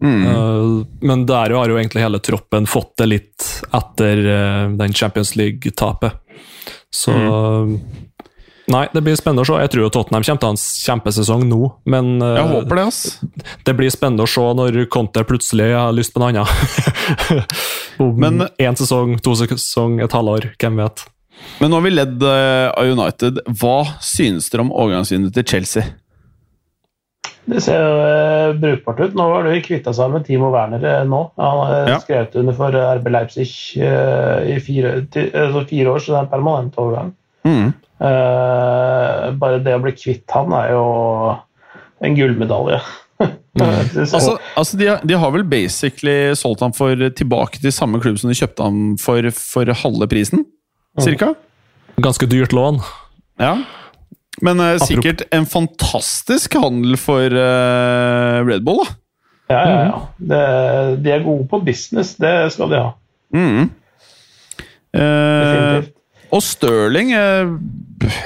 [0.00, 0.86] Mm.
[1.04, 6.16] men der har jo egentlig hele troppen fått det litt etter eh, den Champions League-tapet.
[6.88, 7.12] Så
[8.70, 9.56] Nei, det blir spennende å se.
[9.64, 12.78] Jeg tror jo Tottenham kommer til å ha en kjempesesong nå, men eh, Jeg håper
[12.78, 13.00] det, ass.
[13.66, 16.46] det blir spennende å se når Conte plutselig har lyst på noe annet.
[18.00, 21.02] Om Men- én sesong, to sesong, et halvår, hvem vet.
[21.58, 23.40] Men nå har vi ledd eh, av United.
[23.58, 25.84] Hva synes dere om overgangsvinduet til Chelsea?
[27.50, 29.14] Det ser jo eh, brukbart ut.
[29.18, 31.22] Nå har de kvitta seg med Timo Werner eh, nå.
[31.40, 31.98] Han har Ja.
[32.04, 33.48] skrevet under for RB Leipzig
[33.80, 37.10] i fire, til, altså fire år, så det er en permanent overgang.
[37.46, 37.70] Mm.
[38.00, 40.84] Eh, bare det å bli kvitt han er jo
[42.04, 42.80] en gullmedalje.
[43.60, 48.16] Altså, altså de, har- de har vel basically solgt han for tilbake til samme klubb
[48.20, 50.46] som de kjøpte han for, for halve prisen?
[51.02, 51.32] Cirka?
[52.00, 52.78] Ganske dyrt lån.
[53.42, 53.50] Ja.
[54.40, 58.94] Men uh, sikkert en fantastisk handel for uh, Red Bull, da.
[59.52, 60.00] ja, ja, ja.
[60.16, 60.40] Det,
[61.04, 62.94] de er gode på business, det skal de ha.
[63.36, 63.68] Mm.
[64.96, 65.96] Uh, Definitivt.
[66.30, 67.52] Og Stirling eh,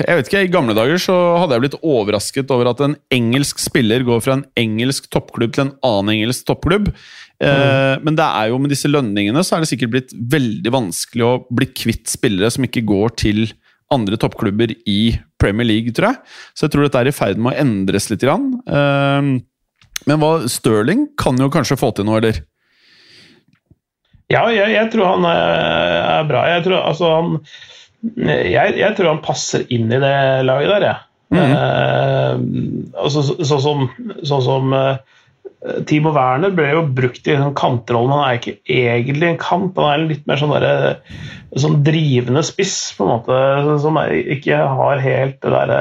[0.05, 3.63] Jeg vet ikke, I gamle dager så hadde jeg blitt overrasket over at en engelsk
[3.63, 6.93] spiller går fra en engelsk toppklubb til en annen engelsk toppklubb.
[7.43, 8.05] Mm.
[8.07, 11.33] Men det er jo med disse lønningene så er det sikkert blitt veldig vanskelig å
[11.51, 13.43] bli kvitt spillere som ikke går til
[13.93, 16.21] andre toppklubber i Premier League, tror jeg.
[16.55, 18.25] Så jeg tror dette er i ferd med å endres litt.
[18.25, 19.31] Eh,
[20.05, 22.43] Men hva Stirling kan jo kanskje få til noe, eller?
[24.33, 26.47] Ja, jeg, jeg tror han er bra.
[26.49, 27.39] Jeg tror, altså, han,
[28.17, 30.15] jeg, jeg tror han passer inn i det
[30.47, 31.03] laget der, jeg.
[31.35, 32.35] Eh,
[33.01, 33.85] altså, så- sånn som,
[34.23, 34.97] så som uh,
[35.89, 38.11] Timo Werner ble jo brukt i en kantrollen.
[38.13, 39.79] men han er ikke egentlig en kant.
[39.81, 40.99] Han er litt mer sånn, der,
[41.57, 43.41] sånn drivende spiss, på en måte,
[43.83, 45.81] som er, ikke har helt det derre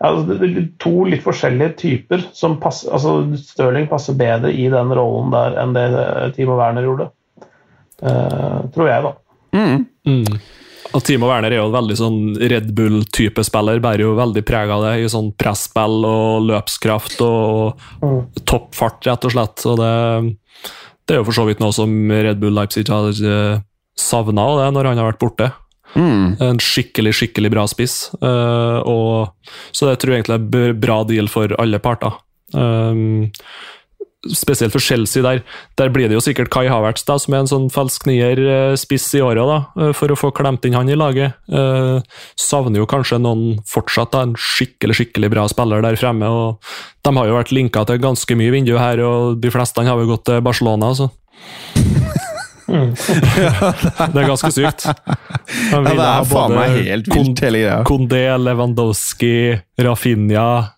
[0.00, 0.38] ja, altså,
[0.82, 2.24] To litt forskjellige typer.
[2.32, 6.86] som passer, altså Stirling passer bedre i den rollen der enn det eh, Timo Werner
[6.86, 7.10] gjorde.
[8.02, 9.12] Uh, tror jeg, da.
[9.54, 9.84] Mm.
[10.06, 10.40] Mm.
[10.94, 14.70] Og Timo Werner er jo en veldig sånn Red Bull-type spiller, bærer jo veldig preg
[14.70, 18.20] av det i sånn presspill og løpskraft og Mm.
[18.46, 19.64] toppfart, rett og slett.
[19.66, 20.36] Og det,
[21.06, 23.60] det er jo for så vidt noe som Red Bull Leipzig har uh,
[23.98, 25.50] savna når han har vært borte.
[25.94, 26.36] Mm.
[26.42, 28.10] En skikkelig, skikkelig bra spiss.
[28.22, 32.14] Uh, og, så det tror jeg egentlig er bra deal for alle parter.
[32.54, 33.32] Um,
[34.32, 35.42] spesielt for Chelsea der.
[35.76, 39.22] Der blir det jo sikkert Kai Havertz, da, som er en sånn falsk nier-spiss i
[39.24, 41.36] året, da, eh, for å få klemt inn han i laget.
[41.48, 42.00] Eh,
[42.40, 46.28] savner jo kanskje noen fortsatt, da, en skikkelig skikkelig bra spiller der fremme.
[46.28, 46.58] og
[47.04, 50.10] De har jo vært linka til ganske mye vindu her, og de fleste har jo
[50.16, 50.92] gått til Barcelona.
[50.94, 51.10] altså.
[52.66, 54.86] det er ganske sykt.
[54.88, 57.82] Ja, det er faen meg helt vilt, hele greia.
[57.84, 60.72] Kondé, Lewandowski, Rafinha,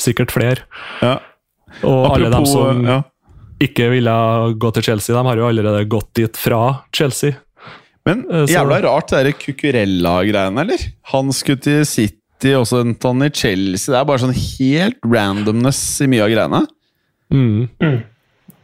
[0.00, 0.64] sikkert flere.
[1.02, 1.18] Ja.
[1.84, 3.02] Og alle dem som ja.
[3.60, 4.14] ikke ville
[4.58, 6.62] gå til Chelsea, de har jo allerede gått dit fra
[6.94, 7.32] Chelsea.
[8.06, 10.78] Men Eh, så- jævla rart det Cucurella-greiene, eller?
[11.12, 13.92] Han skulle til City, også endte han i Chelsea.
[13.92, 16.66] Det er bare sånn helt randomness i mye av greiene.
[17.30, 17.68] Mm.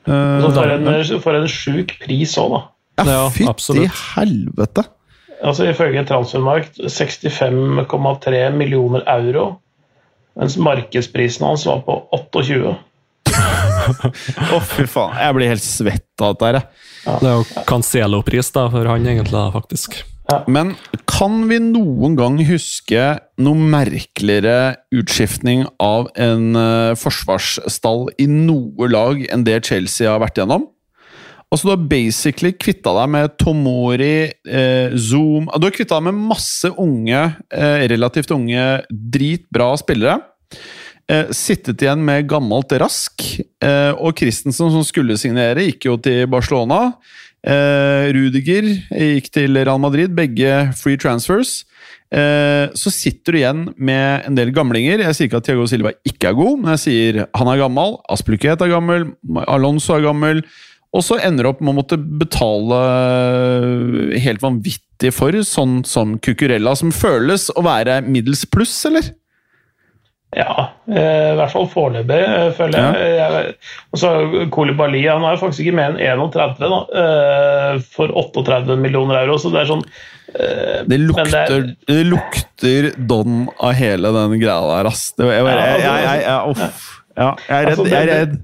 [0.06, 3.04] Eh, Så for en, for en sjuk pris òg, da.
[3.04, 4.84] ja, Ja, fytti helvete!
[5.44, 9.60] Altså Ifølge Transfermarkt 65,3 millioner euro.
[10.36, 12.74] Mens markedsprisen hans var på 28.
[14.54, 15.14] Å, fy faen.
[15.20, 16.58] Jeg blir helt svett av dette her.
[16.58, 17.20] jeg.
[17.20, 20.02] Det er jo Cancelo-pris da, for han egentlig, da, faktisk.
[20.48, 20.72] Men
[21.10, 23.02] kan vi noen gang huske
[23.44, 30.40] noe merkeligere utskiftning av en uh, forsvarsstall i noe lag enn det Chelsea har vært
[30.40, 30.70] gjennom?
[31.52, 36.24] Altså, Du har basically kvitta deg med Tomori, eh, Zoom Du har kvitta deg med
[36.32, 37.20] masse unge,
[37.52, 40.18] eh, relativt unge, dritbra spillere.
[41.04, 43.24] Eh, sittet igjen med gammelt rask.
[43.60, 46.94] Eh, og Christensen, som skulle signere, gikk jo til Barcelona.
[47.44, 51.62] Eh, Rudiger gikk til Real Madrid, begge free transfers.
[52.14, 55.00] Så sitter du igjen med en del gamlinger.
[55.02, 57.96] Jeg sier ikke at Thiago Silva ikke er god, men jeg sier han er gammel.
[58.06, 59.08] Aspluket er gammel,
[59.50, 60.44] Alonso er gammel.
[60.94, 62.78] Og så ender du opp med å måtte betale
[64.22, 69.10] helt vanvittig for sånn som Cucurella, som føles å være middels pluss, eller?
[70.34, 73.18] Ja, eh, i hvert fall foreløpig, eh, føler jeg.
[73.20, 73.52] jeg.
[73.94, 74.08] Og så
[74.50, 79.36] Kolibali han er faktisk ikke mer enn 31 da, eh, for 38 millioner euro.
[79.38, 79.84] Så det er sånn
[80.90, 85.12] Det lukter, det lukter Don av hele den greia der, ass.
[85.14, 86.72] Det, jeg, jeg, jeg, jeg, jeg, jeg.
[87.14, 87.86] Ja, jeg er Altså, redd.
[87.86, 88.34] det- Jeg er redd.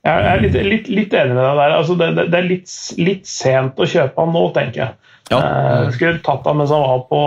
[0.00, 1.72] Jeg er litt, litt, litt enig med deg der.
[1.76, 2.70] Altså, det, det, det er litt,
[3.04, 4.94] litt sent å kjøpe han nå, tenker jeg.
[5.30, 5.38] Ja.
[5.38, 7.20] Eh, skulle tatt ham mens han var på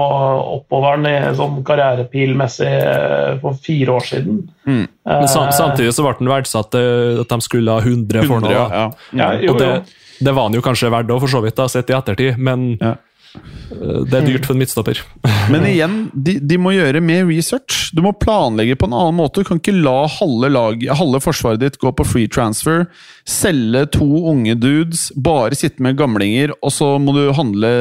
[0.57, 4.41] oppoveren i sånn karrierepilmessig eh, for fire år siden.
[4.67, 4.85] Mm.
[5.07, 8.49] Men sam Eh, samtidig så ble han verdsatt at de skulle ha 100 for 100,
[8.49, 8.51] noe.
[8.51, 8.67] ja.
[8.73, 8.85] ja.
[9.21, 9.71] ja, jo, Og det,
[10.19, 12.73] det var han jo kanskje verdt òg, for så vidt, da, sett i ettertid, men
[12.81, 12.95] Ja.
[13.35, 15.01] Eh, det er dyrt for en midtstopper.
[15.53, 17.89] Men igjen, de, de må gjøre mer research.
[17.95, 19.41] Du må planlegge på en annen måte.
[19.41, 22.85] Du kan ikke la halve, lag, halve forsvaret ditt gå på free transfer,
[23.29, 27.73] selge to unge dudes, bare sitte med gamlinger, og så må du handle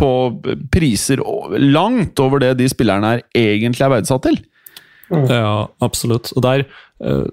[0.00, 0.12] på
[0.72, 1.20] priser
[1.60, 4.40] langt over det de spillerne her egentlig er verdsatt til.
[5.10, 6.30] Ja, absolutt.
[6.36, 6.64] Og der
[7.02, 7.28] eh,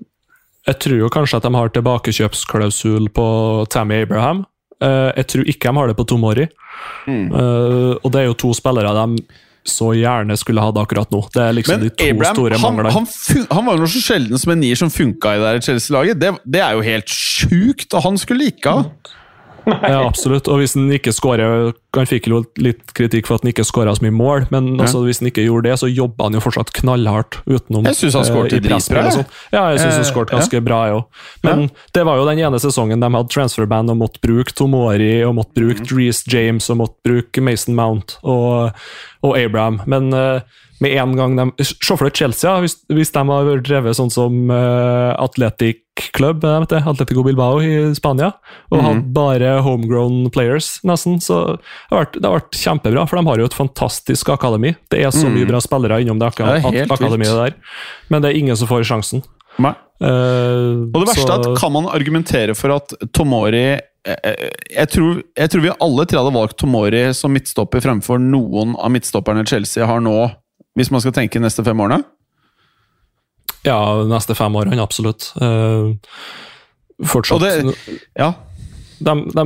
[0.68, 3.28] Jeg tror jo kanskje at de har tilbakekjøpsklausul på
[3.72, 4.46] Tammy Abraham.
[4.84, 6.48] Eh, jeg tror ikke de har det på Tomori.
[7.08, 9.24] Eh, og det er jo to spillere de
[9.68, 11.20] så gjerne skulle hatt akkurat nå.
[11.34, 12.92] Det er liksom Men de to Abraham store han, manglene.
[12.96, 15.64] han, fun- han var jo noe så sjelden som en nier som funka i det
[15.66, 16.20] Chelsea-laget.
[16.22, 18.86] Det, det er jo helt sjukt, og han skulle ikke ha.
[19.68, 20.48] Ja, absolutt.
[20.48, 23.94] Og hvis han ikke skårer Han fikk jo litt kritikk for at han ikke skåra
[23.98, 24.86] så mye mål, men Ja.
[24.86, 27.88] hvis han ikke gjorde det, så jobba han jo fortsatt knallhardt utenom.
[27.90, 29.08] Jeg synes han skåret eh, dritbra.
[29.52, 31.06] Ja, jeg syns han Eh, skåret ganske bra, jeg òg.
[31.44, 35.36] Men det var jo den ene sesongen de hadde transferband og måtte bruke Tomori og
[35.40, 35.98] måtte bruke Mm.
[35.98, 38.72] Reece James og måtte bruke Mason Mount og,
[39.24, 39.82] og Abraham.
[39.88, 40.42] Men eh,
[40.80, 44.52] med en gang de Se for deg Chelsea, hvis, hvis de har drevet sånn som
[44.52, 48.34] uh, Athletic Club, eh, vet du, Atletico Bilbao i Spania,
[48.70, 48.86] og Mhm.
[48.86, 53.08] hatt bare homegrown players, nesten, så det har, vært, det har vært kjempebra.
[53.10, 54.76] For de har jo et fantastisk akademi.
[54.92, 57.56] Det er så mye bra spillere innom det, ak det ak akademiet der,
[58.10, 59.24] men det er ingen som får sjansen.
[60.00, 60.06] Eh,
[60.94, 64.88] Og det verste så- er at kan man argumentere for at Tomori eh, eh, jeg
[64.94, 69.44] tror, jeg tror vi alle tre hadde valgt Tomori som midtstopper fremfor noen av midtstopperne
[69.48, 70.32] Chelsea har nå,
[70.78, 72.04] hvis man skal tenke neste fem årene.
[73.66, 75.32] Ja, neste fem årene, absolutt.
[75.42, 75.98] Uh,
[77.04, 78.34] fortsatt Og det- Ja,
[79.00, 79.46] de, de,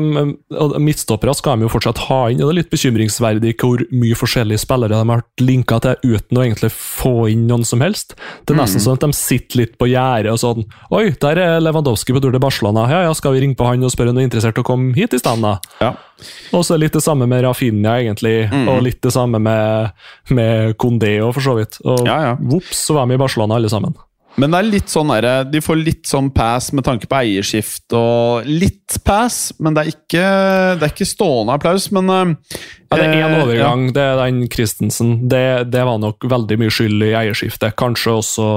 [0.82, 4.94] Midtstoppere skal de jo fortsatt ha inn, det er litt bekymringsverdig hvor mye forskjellige spillere
[4.94, 8.16] de har vært linka til uten å egentlig få inn noen som helst.
[8.46, 11.64] Det er nesten sånn at de sitter litt på gjerdet og sånn Oi, der er
[11.64, 12.86] Lewandowski på tur til Barcelona.
[12.92, 14.68] Ja, ja, skal vi ringe på han og spørre om han er interessert i å
[14.68, 15.94] komme hit i stedet, ja.
[16.54, 18.46] Og så litt det samme med Rafinha, egentlig.
[18.70, 19.96] Og litt det samme med,
[20.30, 21.80] med Condeo, for så vidt.
[21.82, 22.34] Og Ja, ja.
[22.38, 23.96] vops, så var de i Barcelona alle sammen.
[24.40, 27.92] Men det er litt sånn der, de får litt sånn pass med tanke på eierskift
[27.98, 30.26] og litt pass, men det er ikke,
[30.80, 31.90] det er ikke stående applaus.
[31.92, 32.36] Men eh,
[32.92, 35.18] Ja, det er én overgang, overgang, det er den Christensen.
[35.32, 37.76] Det, det var nok veldig mye skyld i eierskiftet.
[37.80, 38.48] Kanskje også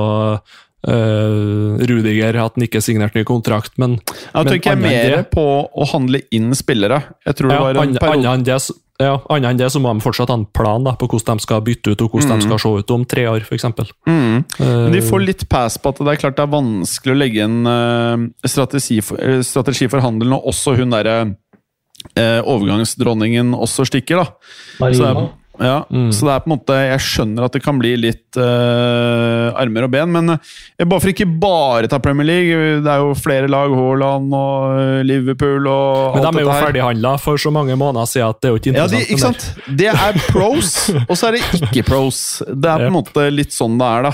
[0.84, 5.14] Uh, Rudiger, at han ikke signerte ny kontrakt, men Ja, jeg men tenker jeg mer
[5.16, 6.98] det- på å handle inn spillere.
[7.24, 8.58] Jeg tror det ja, var en periode annet enn det,
[9.02, 11.42] ja, annet enn det så må de fortsatt ha en plan da, på hvordan de
[11.42, 13.58] skal bytte ut, og hvordan de skal se ut om tre år, for
[14.06, 14.44] Mm.
[14.60, 17.42] Men de får litt pass på at det er klart det er vanskelig å legge
[17.42, 23.88] en uh, strategi, for, eh, strategi for handel når også hun derre uh, overgangsdronningen også
[23.90, 24.54] stikker, da.
[24.78, 25.10] Så Marina.
[25.10, 28.38] er, ja, så det er på en måte Jeg skjønner at det kan bli litt
[28.40, 33.04] uh, armer og ben, men eh, bare for ikke bare ta Premier League Det er
[33.04, 37.52] jo flere lag, Haaland og eh, Liverpool og Men de er jo ferdighandla for så
[37.54, 39.46] mange måneder siden at det er jo ikke Ja, de, ikke sant?
[39.68, 40.74] Det er pros,
[41.10, 42.18] og så er det ikke pros.
[42.48, 44.12] Det er på en måte litt sånn det er, da.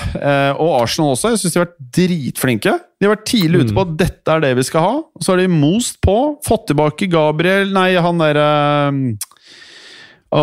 [0.60, 1.32] Og Arsenal også.
[1.32, 2.76] Jeg syns de har vært dritflinke.
[3.00, 4.94] De har vært tidlig ute på at dette er det vi skal ha.
[5.00, 6.16] Og så har de most på.
[6.44, 8.48] Fått tilbake Gabriel Nei, han derre
[8.92, 9.29] uh,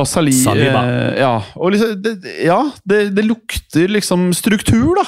[0.04, 0.82] Sali, Saliba.
[0.84, 5.06] eh, ja, og liksom, det, ja det, det lukter liksom struktur, da.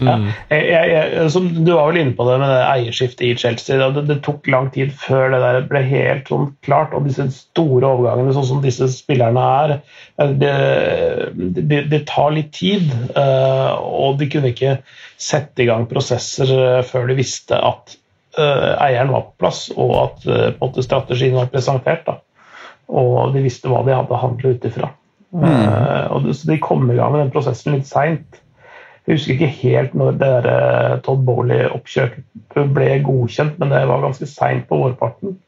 [0.00, 0.14] Ja.
[0.48, 3.76] Jeg, jeg, jeg, som du var vel inne på det med det eierskiftet i Chelsea.
[3.92, 6.94] Det, det tok lang tid før det der ble helt sånn klart.
[6.96, 9.74] Og disse store overgangene, sånn som disse spillerne er,
[10.24, 10.54] eh, det,
[11.60, 12.88] det, det tar litt tid.
[13.12, 14.78] eh, Og de kunne ikke
[15.20, 17.98] sette i gang prosesser eh, før de visste at
[18.40, 22.06] eh, eieren var på plass, og at på en måte strategien var presentert.
[22.08, 22.16] da.
[22.90, 24.90] Og de visste hva de hadde å handle ut ifra.
[25.30, 25.44] Mm.
[25.46, 28.40] Uh, så de kom i gang med den prosessen litt seint.
[29.06, 34.02] Jeg husker ikke helt når det der, eh, Todd Bowley-oppkjøpet ble godkjent, men det var
[34.04, 35.38] ganske seint på vårparten.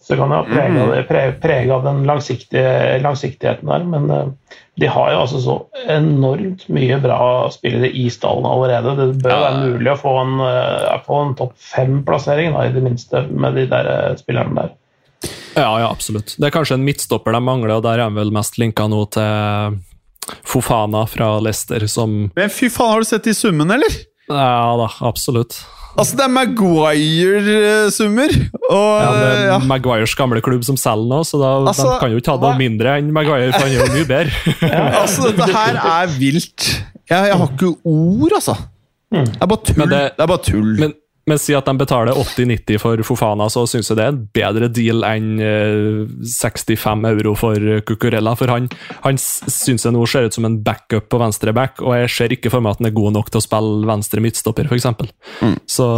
[0.00, 3.84] Så det kan ha prega, pre- av den langsiktige, langsiktigheten der.
[3.84, 5.56] Men uh, de har jo altså så
[5.92, 7.20] enormt mye bra
[7.52, 8.96] spillere i stallen allerede.
[8.98, 9.40] Det bør Ja.
[9.44, 14.16] være mulig å få en, uh, en topp fem-plassering, i det minste, med de der
[14.18, 14.74] spillerne der.
[15.60, 16.34] Ja, ja, absolutt.
[16.40, 19.04] Det er kanskje en midtstopper de mangler, og der er han vel mest linka nå
[19.14, 19.78] til
[20.46, 24.00] Fofana fra Leicester, som Men fy faen, har du sett de summene, eller?
[24.30, 25.56] Ja da, absolutt.
[25.98, 26.30] Altså, det er
[27.24, 28.30] Maguire-summer!
[28.70, 29.56] Og Ja, det er ja.
[29.66, 32.54] Maguires gamle klubb som selger nå, så da, Altså, de kan jo ikke ha noe
[32.60, 34.30] mindre enn Maguire, for han er jo mye bedre.
[35.02, 36.68] Altså, dette her er vilt.
[37.10, 38.54] Jeg, jeg har ikke ord, altså.
[39.10, 39.78] Det er bare tull.
[39.82, 40.70] Men Det, det- er bare tull.
[40.78, 40.92] Men,
[41.28, 44.68] men si at de betaler 80-90 for Fofana, så syns jeg det er en bedre
[44.72, 47.54] deal enn eh, 65 euro for
[47.86, 48.32] Cucurella.
[48.38, 48.66] For han,
[49.04, 52.34] han syns jeg nå ser ut som en backup på venstre back, og jeg ser
[52.36, 54.88] ikke for meg at han er god nok til å spille venstre midtstopper, f.eks.
[55.70, 55.88] Så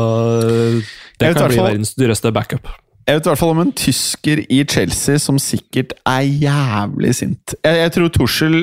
[0.42, 0.80] eh,
[1.22, 2.68] det kan bli fall- verdens dyreste backup.
[3.06, 7.56] jeg vet i hvert fall om en tysker i Chelsea som sikkert er jævlig sint.
[7.64, 8.61] Jeg, jeg tror Tuchel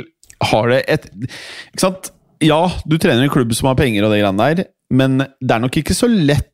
[0.52, 2.12] har det et Ikke sant?
[2.40, 5.64] Ja, du trener en klubb som har penger og det greiene der, men det er
[5.64, 6.54] nok ikke så lett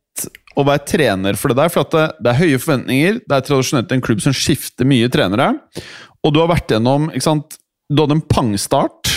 [0.55, 1.71] å være trener for det der.
[1.73, 3.21] For det, det er høye forventninger.
[3.25, 5.51] Det er tradisjonelt en klubb som skifter mye trenere.
[6.25, 7.59] Og du har vært gjennom ikke sant?
[7.91, 9.11] Du hadde en pangstart,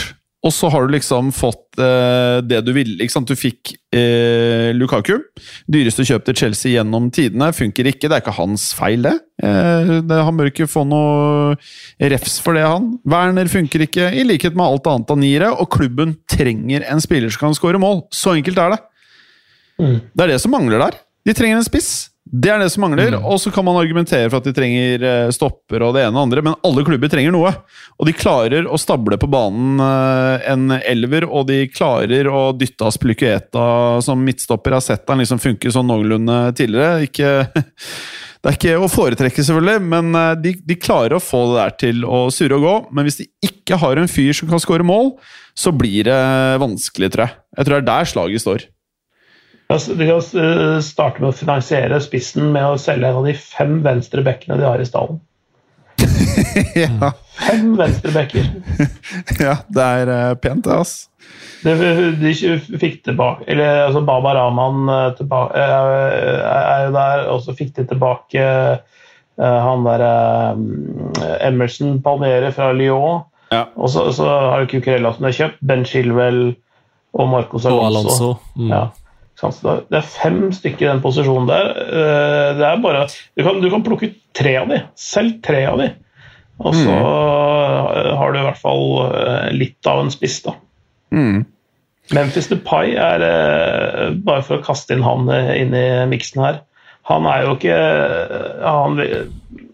[0.45, 3.07] og så har du liksom fått eh, det du ville.
[3.27, 5.15] Du fikk eh, Lukaku.
[5.71, 7.49] Dyreste kjøp til Chelsea gjennom tidene.
[7.57, 8.07] Funker ikke.
[8.07, 9.17] Det er ikke hans feil, det.
[9.43, 11.57] Eh, det han bør ikke få noe
[12.13, 12.93] refs for det, han.
[13.09, 15.51] Werner funker ikke, i likhet med alt annet av niere.
[15.59, 18.05] Og klubben trenger en spiller som kan skåre mål.
[18.15, 18.83] Så enkelt er det.
[19.79, 19.99] Mm.
[20.13, 21.01] Det er det som mangler der.
[21.29, 22.09] De trenger en spiss.
[22.29, 25.31] Det er det som mangler, og så kan man argumentere for at de trenger eh,
[25.33, 27.55] stopper og det ene og andre, men alle klubber trenger noe.
[27.97, 32.85] Og de klarer å stable på banen eh, en elver, og de klarer å dytte
[32.91, 33.65] Aspilicueta
[34.05, 34.77] som midtstopper.
[34.77, 37.09] Jeg har sett han liksom funke sånn noenlunde tidligere.
[37.09, 37.33] Ikke,
[38.45, 41.77] det er ikke å foretrekke, selvfølgelig, men eh, de, de klarer å få det der
[41.87, 42.79] til å surre og gå.
[42.93, 45.15] Men hvis de ikke har en fyr som kan skåre mål,
[45.57, 46.25] så blir det
[46.61, 47.41] vanskelig, tror jeg.
[47.57, 48.73] Jeg tror det er der slaget står.
[49.69, 53.75] De kan eh, starte med å finansiere spissen med å selge en av de fem
[53.85, 55.19] venstre bekkene de har i stallen.
[56.79, 57.11] ja.
[57.37, 58.47] Fem venstre bekker.
[59.45, 60.95] ja, det er eh, pent, det, ass.
[61.61, 61.75] De,
[62.17, 62.33] de
[62.79, 67.85] fikk tilbake Eller altså Baba Rahman eh, tilbake, er jo der, og så fikk de
[67.91, 68.47] tilbake
[69.39, 70.03] han der
[71.47, 73.21] Emerson Palmere fra Lyon.
[73.53, 73.69] Ja.
[73.79, 75.61] Og så, så har du Cucurella som de har kjøpt.
[75.63, 76.41] Ben Shilwell
[77.15, 78.01] og Marcos Og Alonso.
[78.01, 78.33] Alonso.
[78.59, 78.73] Mm.
[78.73, 78.81] Ja.
[79.39, 81.69] Det er fem stykker i den posisjonen der.
[81.85, 84.81] Eh, Det er bare, du, kan, du kan plukke ut tre av de.
[84.99, 85.93] Selv tre av de.
[86.59, 86.95] Og så
[88.19, 90.57] har du i hvert fall eh, litt av en spiss, da.
[91.15, 91.45] Mm.
[92.17, 96.61] Memphis Depay er eh, Bare for å kaste inn han inn i miksen her.
[97.09, 97.77] Han er jo ikke
[98.65, 98.99] Han,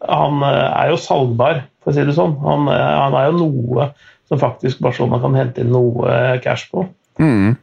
[0.07, 2.37] han er jo salgbar, for å si det sånn.
[2.45, 3.89] Han, han er jo noe
[4.29, 6.85] som faktisk Barcelona kan hente inn noe cash på.
[7.19, 7.57] Mm.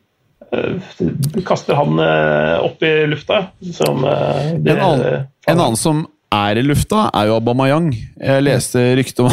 [0.51, 3.45] Du kaster han eh, opp i lufta.
[3.73, 7.91] Som, eh, det, En annen, en annen som er i lufta, er jo Abamayang.
[8.19, 9.31] Jeg leste rykte om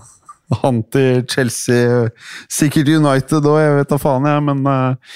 [0.62, 2.06] han til Chelsea,
[2.50, 5.14] sikkert United òg, jeg vet da faen, jeg, men eh,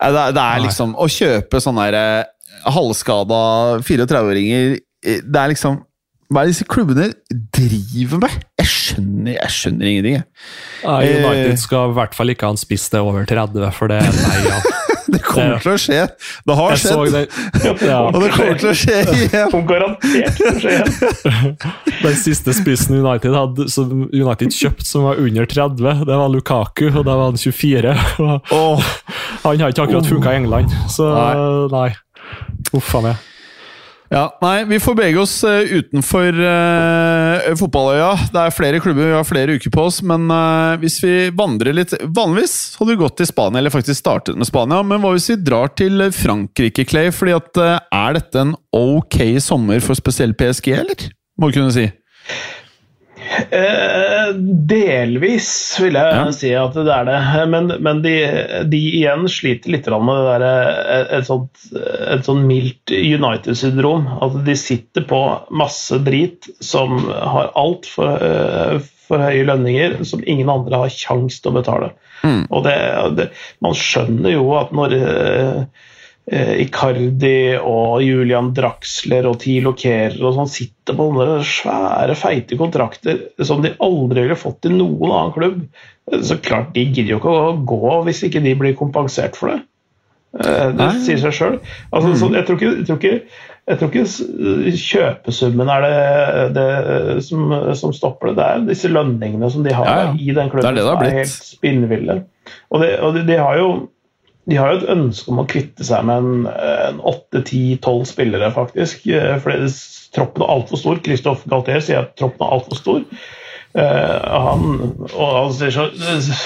[0.00, 2.28] det, er, det er liksom Å kjøpe sånne eh,
[2.70, 3.40] halvskada
[3.84, 5.80] 34-åringer Det er liksom
[6.30, 7.08] Hva er det disse klubbene
[7.50, 8.34] driver med?
[8.60, 10.26] Jeg skjønner, jeg skjønner ingenting, jeg.
[10.84, 13.98] Ja, United skal i hvert fall ikke ha en spiss til over 30, for det
[13.98, 14.60] er nei ja.
[15.10, 16.04] Det kommer til å skje.
[16.46, 17.22] Det har Jeg skjedd, det.
[17.82, 17.96] Ja.
[18.12, 19.48] og det kommer til å skje igjen.
[19.50, 21.56] Som garantert skal skje igjen.
[22.04, 26.84] Den siste spissen United hadde, som United kjøpte som var under 30, det var Lukaku,
[26.92, 27.96] og da var han 24.
[28.54, 28.86] Oh.
[29.42, 31.10] Han har ikke akkurat funka i England, så
[31.74, 31.88] nei.
[32.76, 33.26] Uff a meg.
[34.10, 38.08] Ja, nei, Vi får bevege oss eh, utenfor uh, fotballøya.
[38.34, 40.00] Det er flere klubber, vi har flere uker på oss.
[40.02, 44.40] Men uh, hvis vi vandrer litt Vanligvis hadde vi gått til Spania, eller faktisk startet
[44.40, 44.82] med Spania.
[44.82, 47.12] Men hva hvis vi drar til Frankrike, Clay?
[47.14, 51.06] Fordi at uh, Er dette en ok sommer for spesielt PSG, eller?
[51.38, 51.86] Må du kunne si.
[53.30, 54.30] Eh,
[54.66, 56.22] delvis vil jeg Ja.
[56.34, 57.18] si at det er det.
[57.52, 58.14] Men, men de,
[58.66, 64.08] de igjen sliter litt med det der, eh, et, sånt, et sånt mildt United-syndrom.
[64.20, 65.20] At de sitter på
[65.50, 71.58] masse drit som har altfor for høye lønninger, som ingen andre har kjangs til å
[71.58, 71.92] betale.
[72.22, 72.44] Mm.
[72.52, 72.76] Og det,
[73.18, 73.30] det,
[73.64, 75.08] man skjønner jo at når eh,
[75.40, 75.62] eh,
[76.30, 83.24] Icardi og Julian Draxler og Tilo Kehrer og sånn sitter på sånne svære, feite kontrakter
[83.46, 85.64] som de aldri ville fått i noen annen klubb.
[86.22, 89.60] Så klart, de gidder jo ikke å gå hvis ikke de blir kompensert for det.
[90.38, 91.56] Eh, Det sier seg sjøl.
[91.92, 93.22] Altså, så jeg, tror ikke- jeg, tror ikke-
[93.66, 98.36] jeg tror ikke kjøpesummen er det, det som, som stopper det.
[98.36, 100.12] Det er disse lønningene som de har Ja, ja.
[100.14, 102.24] i den klubben Det er det det som er helt spinnville.
[102.70, 103.88] Og, det, og de, de har jo
[104.48, 109.04] de har jo et ønske om å kvitte seg med en, en 8-10-12 spillere, faktisk.
[109.12, 109.68] Eh, Fordi
[110.16, 111.02] troppen er altfor stor.
[111.04, 113.04] Christophe Galtier sier at troppen er altfor stor.
[113.70, 114.64] Uh, han,
[115.14, 115.84] og han, så,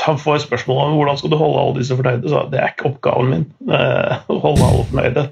[0.04, 2.28] han får spørsmål om hvordan skal du holde alle disse fornøyde.
[2.28, 3.46] Så det er ikke oppgaven min.
[3.70, 5.24] uh, å holde alle fornøyde.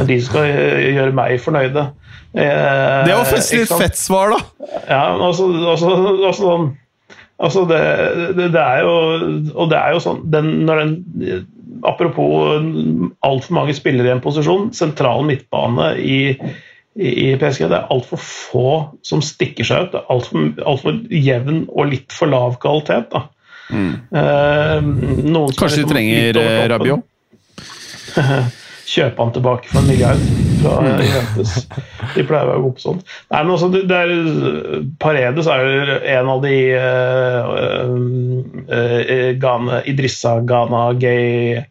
[0.00, 1.86] Er de skal eh, gjøre meg fornøyde.
[2.34, 4.40] Uh, Det var faktisk litt fett svar, da!
[4.90, 6.68] Ja, men altså, altså, altså, sånn-
[7.38, 7.80] altså det,
[8.38, 8.92] det, det er jo
[9.54, 10.92] Og det er jo sånn den, når den,
[11.84, 12.56] Apropos
[13.26, 16.18] altfor mange spillere i en posisjon, sentral midtbane i,
[16.96, 18.68] i, i PSG, det er altfor få
[19.06, 19.94] som stikker seg ut.
[19.94, 23.10] Det er altfor alt for jevn og litt for lav kvalitet.
[23.12, 23.26] Da.
[23.26, 23.32] Eh,
[23.66, 23.96] Mm.
[25.58, 26.68] Kanskje de trenger eh.
[26.70, 27.02] Rabiot?
[28.86, 31.52] kjøpe han tilbake for en milliard fra Juventus.
[32.16, 33.04] De pleier å være gode på sånt.
[33.32, 34.12] Nei, men altså, det er,
[35.02, 36.54] Paredes er en av de
[38.70, 41.64] uh, Ghana, Idrissa Ghana Gay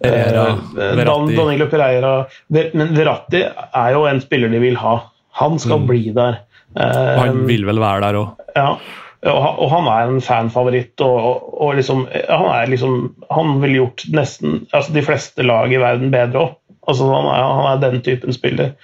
[0.00, 0.44] Pereira,
[0.78, 2.12] eh, Dan, Danilo Pereira
[2.54, 4.98] Men Verratti er jo en spiller de vil ha.
[5.40, 6.38] Han skal bli der.
[6.76, 8.28] Og han Eh, vil vel være der òg.
[8.56, 8.68] ja,
[9.26, 11.00] og han- og han er en fanfavoritt.
[11.00, 15.72] Og, og, og liksom, han er liksom Han ville gjort nesten altså de fleste lag
[15.72, 16.54] i verden bedre òg.
[16.86, 18.76] Altså, han, er, han er den typen spiller.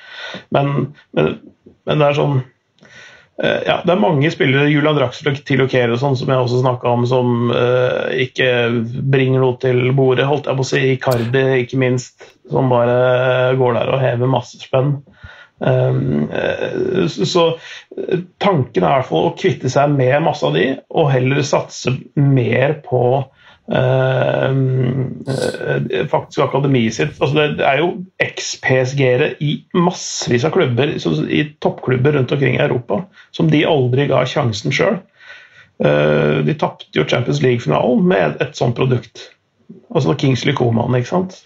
[0.54, 1.36] Men, men,
[1.88, 5.98] men det er sånn eh, ja, Det er mange spillere, Julian Draxler og Tilo og
[6.00, 8.50] sånn, som jeg også snakka om, som eh, ikke
[9.14, 10.28] bringer noe til bordet.
[10.30, 14.60] Holdt jeg på å si Icardi, ikke minst, som bare går der og hever masse
[14.62, 14.96] spenn.
[15.62, 17.58] Um, eh, så,
[17.96, 21.44] eh, tanken er i hvert fall å kvitte seg med masse av de, og heller
[21.46, 23.02] satse mer på
[26.12, 27.14] faktisk akademiet sitt.
[27.20, 27.88] Altså det, er jo
[28.20, 33.02] eks-PSG-ere i massevis av klubber, i toppklubber rundt omkring i Europa,
[33.32, 35.00] som de aldri ga sjansen sjøl.
[35.82, 39.30] Uh, de tapte jo Champions League-finalen med et, sånt produkt.
[39.94, 41.40] Altså Kingsley Coman, ikke sant.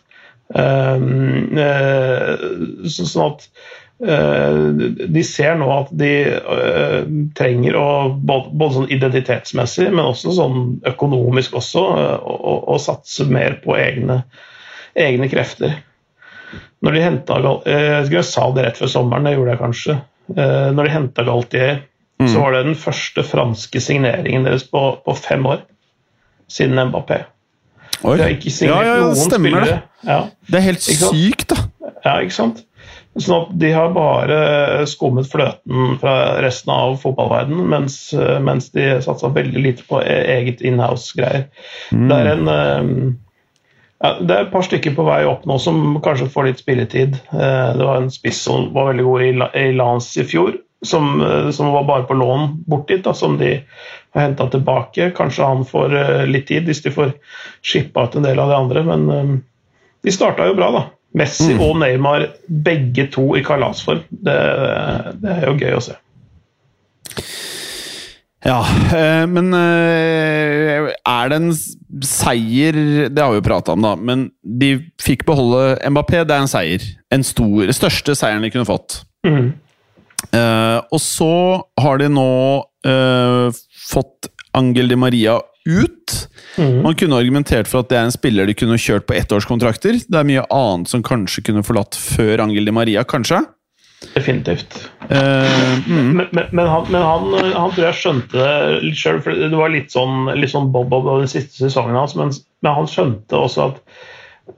[2.86, 10.04] Sånn at Eh, de ser nå at de uh, trenger å både, sånn identitetsmessig, men
[10.04, 10.58] også sånn
[10.90, 14.20] økonomisk også, uh, å, å, satse mer på egne,
[14.92, 15.78] egne krefter.
[16.84, 19.94] Når de henta Jeg sa det rett før sommeren, det gjorde jeg kanskje.
[20.36, 21.80] Når de henta Galtier,
[22.20, 22.28] mm.
[22.28, 25.64] så var det den første franske signeringen deres på, på fem år.
[26.52, 27.22] Siden Mbappé.
[28.04, 28.18] Oi.
[28.20, 29.66] De har ikke signert ja, ja, noen spillere.
[29.72, 30.10] Det.
[30.12, 30.20] Ja.
[30.52, 31.90] det er helt sykt, da.
[32.04, 32.65] Ja, ikke sant?
[33.16, 37.96] Sånn at de har bare skummet fløten fra resten av fotballverdenen, mens,
[38.44, 41.46] mens de satsa veldig lite på e-, eget inhouse-greier.
[41.96, 42.10] Mm.
[42.10, 42.90] Det er en eh,
[44.04, 47.16] ja, det er et par stykker på vei opp nå som kanskje får litt spilletid.
[47.32, 51.48] Eh, det var en spiss som var veldig god i Lance i fjor, som, eh,
[51.56, 53.54] som, var bare på lån bort dit, da, som de
[54.12, 55.08] har henta tilbake.
[55.16, 55.96] Kanskje han får
[56.28, 57.16] litt tid hvis de får
[57.64, 59.40] shippa ut en del av de andre, men
[60.04, 60.84] de starta jo bra, da.
[61.16, 61.62] Messi mm.
[61.64, 64.02] og Neymar, begge to i kalasform.
[64.10, 64.36] Det,
[65.22, 65.96] det er jo gøy å se.
[68.46, 68.60] Ja,
[68.94, 71.54] eh, men eh, er det en
[72.04, 72.76] seier
[73.08, 73.94] Det har vi jo prata om, da.
[73.96, 76.22] Men de fikk beholde Mbappé.
[76.22, 76.84] Det er en seier.
[77.14, 79.00] En stor, største seieren de kunne fått.
[79.26, 79.54] Mm.
[80.32, 81.32] Uh, og så
[81.80, 82.30] har de nå
[82.88, 86.14] uh, fått Angel Di Maria ut.
[86.56, 86.82] Mm.
[86.82, 89.98] Man kunne argumentert for at det er en spiller de kunne kjørt på ettårskontrakter.
[90.06, 93.42] Det er mye annet som kanskje kunne forlatt før Angel Di Maria, kanskje?
[94.14, 94.90] Definitivt.
[95.10, 96.10] Uh, mm.
[96.16, 99.56] Men, men, men, han, men han, han, tror jeg skjønte det litt sjøl, for det
[99.56, 102.34] var litt sånn, litt sånn bob-bob over den siste sesongen hans, men,
[102.66, 103.80] han skjønte også at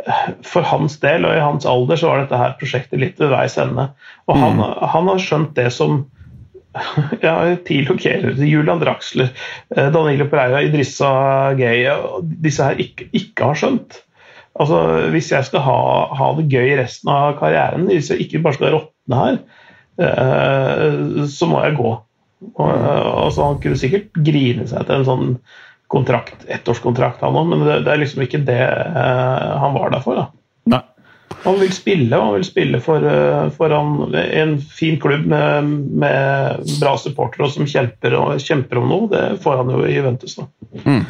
[0.09, 3.33] eh, for hans del og i hans alder så var dette her prosjektet litt ved
[3.35, 3.91] veis ende.
[4.29, 4.79] Og han, mm.
[4.95, 6.03] han har skjønt det som
[7.25, 9.31] ja, Tilo Keller, Julian Draxler,
[9.77, 11.87] eh, Danilo Pereira, Idrissa Gay
[12.43, 14.03] Disse her ikke, ikke, har skjønt.
[14.59, 14.83] Altså,
[15.15, 15.79] Hvis jeg skal ha,
[16.19, 19.41] ha, det gøy resten av karrieren, hvis jeg ikke bare skal råtne her,
[20.03, 21.95] eh, så må jeg gå.
[22.55, 25.33] Og, altså, han kunne sikkert grine seg til en sånn
[25.89, 30.05] kontrakt, ettårskontrakt, han òg, men det, det, er liksom ikke det eh, han var der
[30.05, 30.21] for.
[30.21, 30.29] da.
[30.69, 30.83] Nei.
[31.45, 33.05] Han vil spille, og han vil spille for,
[33.55, 35.71] for han, en fin klubb med,
[36.03, 39.09] med bra supportere som kjemper, kjemper, om noe.
[39.13, 40.35] Det får han jo i Juventus.
[40.41, 40.49] da.
[40.85, 41.05] Mm.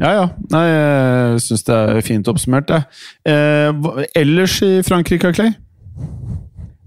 [0.00, 0.28] Ja, ja.
[0.52, 2.80] Nei, jeg syns det er fint oppsummert, det.
[3.28, 5.52] Eh, ellers i Frankrike, Clay?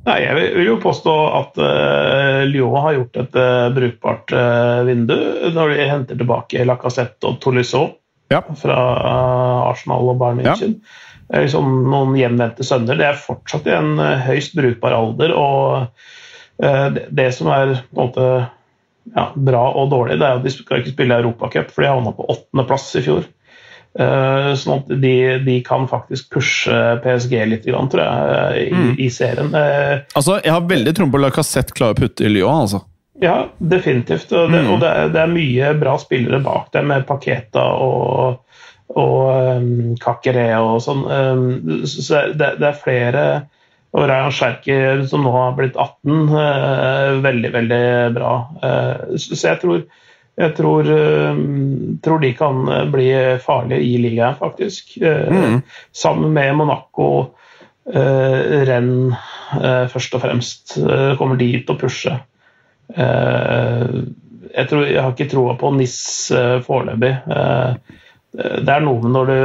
[0.03, 5.15] Nei, Jeg vil jo påstå at uh, Lyon har gjort et uh, brukbart uh, vindu
[5.55, 7.85] når de henter tilbake Lacassette og Tolisso
[8.33, 8.41] ja.
[8.59, 8.75] fra
[9.69, 10.75] Arsenal og Bayern München.
[10.81, 12.99] Ja liksom noen hjemvendte sønner.
[12.99, 15.33] Det er fortsatt i en eh, høyst brukbar alder.
[15.35, 18.27] og eh, det, som er på en måte
[19.13, 22.13] ja, bra og dårlig, det er at de skal ikke spille Europacup, for de havna
[22.15, 23.25] på åttendeplass i fjor.
[23.93, 28.95] Uh, sånn at de, de, kan faktisk pushe PSG litt, tror jeg, i, mm.
[28.97, 29.51] i serien.
[29.53, 32.81] Altså, Jeg har veldig tro på Lacassette klarer å putte i Lyon, altså.
[33.21, 34.31] Ja, definitivt.
[34.31, 34.71] Og, det, mm.
[34.73, 38.41] og det, er, det, er, mye bra spillere bak det, med Paketa og
[38.99, 41.03] og um, Kakere og sånn.
[41.07, 43.25] Um, så det, det, er flere
[43.93, 44.75] og Rayan Sjerki,
[45.09, 47.83] som nå har blitt 18, uh, eh, veldig, veldig
[48.15, 48.31] bra.
[48.63, 49.83] Uh, så jeg tror,
[50.41, 51.43] jeg tror, uh,
[52.05, 52.63] tror, de kan
[52.93, 53.07] bli
[53.45, 54.97] farlige i ligaen, faktisk.
[54.97, 55.61] Mm.
[55.93, 57.07] Sammen med Monaco,
[57.83, 59.11] Renn
[59.91, 60.77] først og fremst.
[61.19, 62.13] kommer de til å pushe.
[62.95, 65.97] jeg, tror, jeg har ikke troa på NIS
[66.63, 67.11] foreløpig.
[68.37, 69.39] Uh, det er noe med når du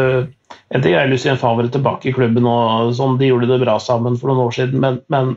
[0.72, 4.16] En ting er Lucien Favre tilbake i klubben, og sånn, de gjorde det bra sammen
[4.20, 5.34] for noen år siden, men, men,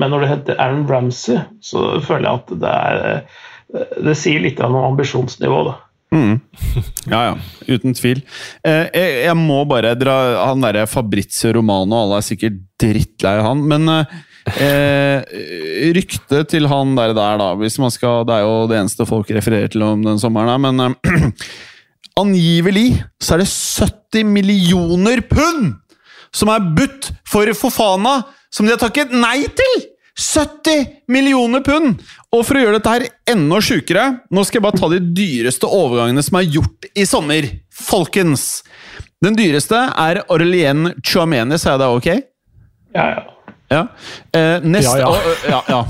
[0.00, 4.60] men når det heter Aaron Ramsey, så føler jeg at det er Det sier litt
[4.64, 5.74] om ambisjonsnivå, da.
[6.14, 6.40] Mm.
[7.12, 7.34] Ja, ja.
[7.68, 8.22] Uten tvil.
[8.64, 10.16] Eh, jeg, jeg, må bare dra
[10.48, 15.24] Han derre Fabrizio Romano, alle er sikkert drittlei han, men eh,
[15.96, 19.30] ryktet til han der, der, da hvis man skal, Det er jo det eneste folk
[19.34, 21.32] refererer til om den sommeren, men eh,
[22.18, 22.88] Angivelig
[23.22, 25.76] så er det 70 millioner pund
[26.34, 28.18] som er budt for Fofana,
[28.52, 29.78] som de har takket nei til!
[30.18, 32.02] 70 millioner pund!
[32.34, 34.04] Og for å gjøre dette her enda sjukere,
[34.34, 37.48] nå skal jeg bare ta de dyreste overgangene som er gjort i sommer.
[37.72, 38.64] Folkens!
[39.24, 42.08] Den dyreste er Aurelien Chouameni, sa jeg det ok?
[42.98, 43.24] Ja, ja.
[43.68, 43.82] Ja.
[44.32, 45.08] Eh, neste Ja, ja.
[45.08, 45.16] å,
[45.48, 45.80] ja, ja.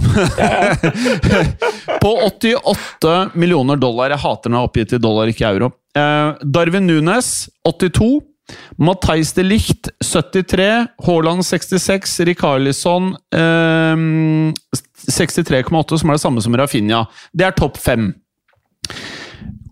[2.02, 4.10] På 88 millioner dollar.
[4.10, 5.70] Jeg hater når det er oppgitt i dollar, ikke euro.
[5.98, 8.22] Eh, Darwin Nunes 82.
[8.80, 10.86] Matheis de Licht 73.
[11.06, 12.20] Haaland 66.
[12.28, 13.96] Rikarlisson eh,
[15.08, 17.04] 63,8, som er det samme som Rafinha.
[17.32, 18.10] Det er topp fem.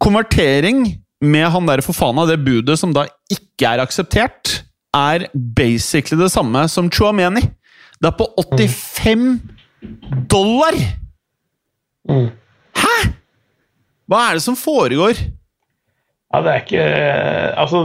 [0.02, 0.86] Konvertering
[1.24, 4.60] med han der for faen av det budet som da ikke er akseptert,
[4.96, 7.42] er basically det samme som Chuameni.
[7.96, 9.40] Det er på 85
[10.28, 10.76] dollar!
[12.08, 12.28] Mm.
[12.76, 12.96] Hæ?!
[14.06, 15.18] Hva er det som foregår?
[16.36, 16.86] Ja, det er ikke
[17.56, 17.80] Altså,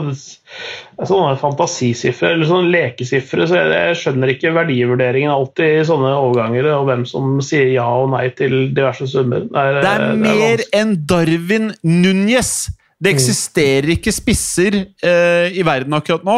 [1.07, 6.89] sånne fantasisifre, eller sånne lekesifre, så jeg, skjønner ikke verdivurderingen alltid i sånne overganger, og
[6.89, 9.47] hvem som sier ja og nei til diverse summer.
[9.47, 12.69] Det er, Det er mer enn Darwin Núñez!
[13.01, 16.35] Det eksisterer ikke spisser eh, i verden akkurat nå.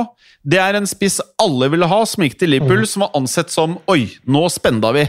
[0.47, 3.75] Det er en spiss alle ville ha, som gikk til Liverpool, som var ansett som
[3.91, 5.03] Oi, nå spenda vi!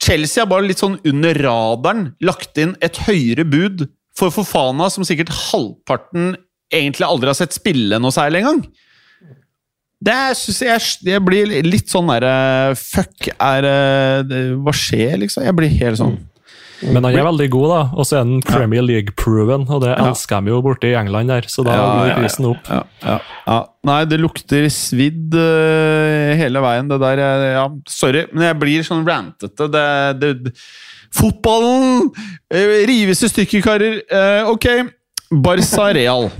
[0.00, 3.88] Chelsea har bare litt sånn under radaren lagt inn et høyere bud
[4.18, 6.34] for Fofana, som sikkert halvparten
[6.74, 8.64] egentlig aldri har sett spille noe særlig engang.
[9.98, 15.42] Det synes jeg, jeg blir litt sånn derre Fuck, er eh, det, Hva skjer, liksom?
[15.42, 16.12] Jeg blir helt sånn
[16.94, 17.80] Men han er veldig god, da.
[17.98, 20.04] Og så er han Premier League-proven, og det Ja.
[20.12, 22.18] elsker de jo borte i England der, så da Ja, går ja, ja.
[22.22, 22.70] prisen opp.
[22.70, 23.16] Ja, ja,
[23.48, 23.56] ja.
[23.90, 27.24] Nei, det lukter svidd øh, hele veien, det der.
[27.56, 29.66] Ja, sorry, men jeg blir sånn rantete.
[29.74, 29.84] Det,
[30.22, 30.30] det,
[31.14, 32.08] fotballen
[32.54, 34.00] øh, rives i stykker, karer.
[34.04, 34.66] Eh, ok,
[35.44, 36.30] Barca Real.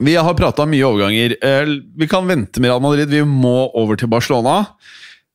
[0.00, 1.36] Vi har prata mye overganger.
[1.44, 3.10] Eh, vi kan vente med Real Madrid.
[3.12, 4.62] Vi må over til Barcelona.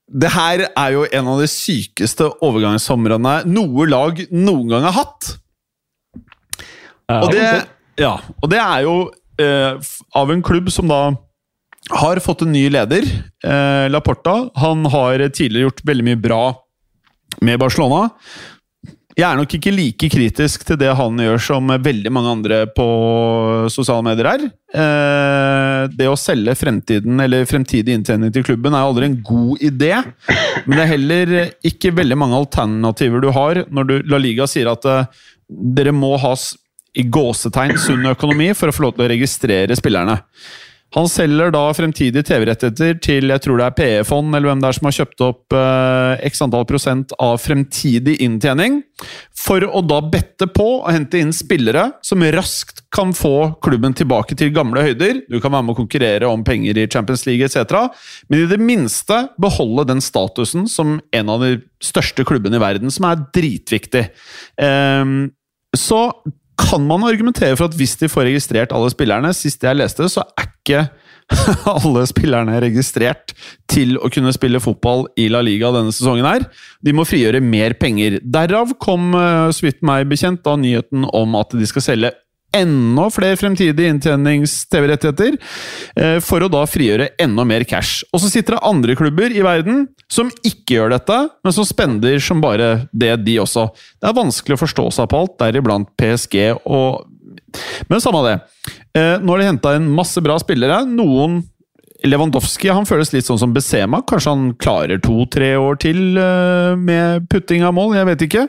[0.06, 5.36] Det her er jo en av de sykeste overgangssomrene noe lag noen gang har hatt.
[7.10, 7.46] Og det,
[8.02, 8.96] ja, og det er jo
[9.42, 9.78] eh,
[10.18, 11.02] av en klubb som da
[11.94, 13.06] har fått en ny leder,
[13.46, 14.50] eh, Laporta.
[14.58, 16.44] Han har tidligere gjort veldig mye bra
[17.46, 18.10] med Barcelona.
[19.16, 22.86] Jeg er nok ikke like kritisk til det han gjør som veldig mange andre på
[23.72, 24.42] sosiale medier er.
[24.76, 29.94] Eh, det å selge fremtiden eller fremtidig inntjening til klubben er aldri en god idé.
[30.66, 31.34] Men det er heller
[31.72, 35.08] ikke veldig mange alternativer du har når du, La Liga sier at eh,
[35.48, 36.36] dere må ha
[36.96, 40.20] i gåsetegn sunn økonomi for å få lov til å registrere spillerne.
[40.96, 44.78] Han selger da fremtidige TV-rettigheter til jeg tror det er PE-fond eller hvem det er
[44.78, 48.80] som har kjøpt opp eh, x antall prosent av fremtidig inntjening,
[49.36, 54.38] for å da bette på å hente inn spillere som raskt kan få klubben tilbake
[54.40, 55.20] til gamle høyder.
[55.28, 57.92] Du kan være med å konkurrere om penger i Champions League etc.,
[58.32, 62.94] men i det minste beholde den statusen som en av de største klubbene i verden,
[62.94, 64.08] som er dritviktig.
[64.64, 65.14] Eh,
[65.76, 66.02] så
[66.60, 70.24] kan man argumentere for at hvis de får registrert alle spillerne Sist jeg leste, så
[70.36, 70.86] er ikke
[71.76, 73.34] alle spillerne registrert
[73.72, 76.46] til å kunne spille fotball i La Liga denne sesongen her.
[76.86, 78.20] De må frigjøre mer penger.
[78.22, 82.14] Derav kom, eh, så vidt meg bekjent, da nyheten om at de skal selge
[82.56, 85.38] enda flere fremtidige inntjenings-TV-rettigheter,
[85.96, 88.04] eh, for å da frigjøre enda mer cash.
[88.14, 92.22] Og så sitter det andre klubber i verden som ikke gjør dette, men som spender
[92.24, 93.68] som bare det, de også.
[94.00, 97.06] Det er vanskelig å forstå seg på alt, deriblant PSG og
[97.88, 98.36] Men samme det.
[98.96, 100.82] Eh, Nå har de henta inn masse bra spillere.
[100.88, 101.42] Noen
[102.04, 104.02] Lewandowski han føles litt sånn som Besema.
[104.08, 108.46] Kanskje han klarer to-tre år til eh, med putting av mål, jeg vet ikke.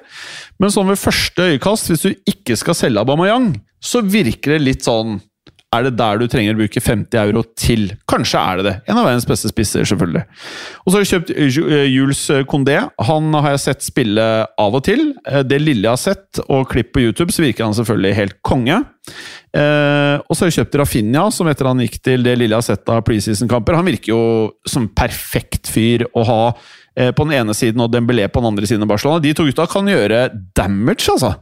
[0.63, 4.87] Men sånn ved første øyekast, hvis du ikke skal selge Aubameyang, så virker det litt
[4.87, 5.21] sånn
[5.75, 7.89] Er det der du trenger å bruke 50 euro til?
[8.09, 8.75] Kanskje er det det.
[8.87, 10.23] En av verdens beste spisser, selvfølgelig.
[10.85, 12.77] Og så har jeg kjøpt eh, Jules Condé.
[13.09, 15.09] Han har jeg sett spille av og til.
[15.27, 18.39] Eh, Det lille jeg har sett, og klipp på YouTube, så virker han selvfølgelig helt
[18.47, 18.79] konge.
[19.57, 22.63] Eh, og så har jeg kjøpt Rafinha, som etter han gikk til det lille jeg
[22.63, 23.77] har sett av preseason-kamper.
[23.81, 24.23] Han virker jo
[24.71, 26.41] som perfekt fyr å ha
[26.95, 29.21] eh, på den ene siden og Dembélé på den andre siden av Barcelona.
[29.25, 31.35] De to gutta kan gjøre damage, altså.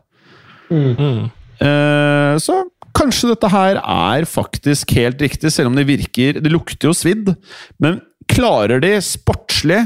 [0.72, 1.29] Mm.
[1.61, 2.62] Eh, så
[2.95, 7.33] kanskje dette her er faktisk helt riktig, selv om det virker Det lukter jo svidd.
[7.83, 9.83] Men klarer de sportslig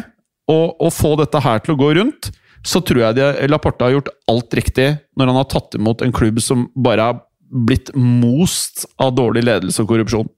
[0.48, 2.30] å, å få dette her til å gå rundt,
[2.66, 6.40] så tror jeg Laporta har gjort alt riktig når han har tatt imot en klubb
[6.42, 10.28] som bare har blitt most av dårlig ledelse og korrupsjon.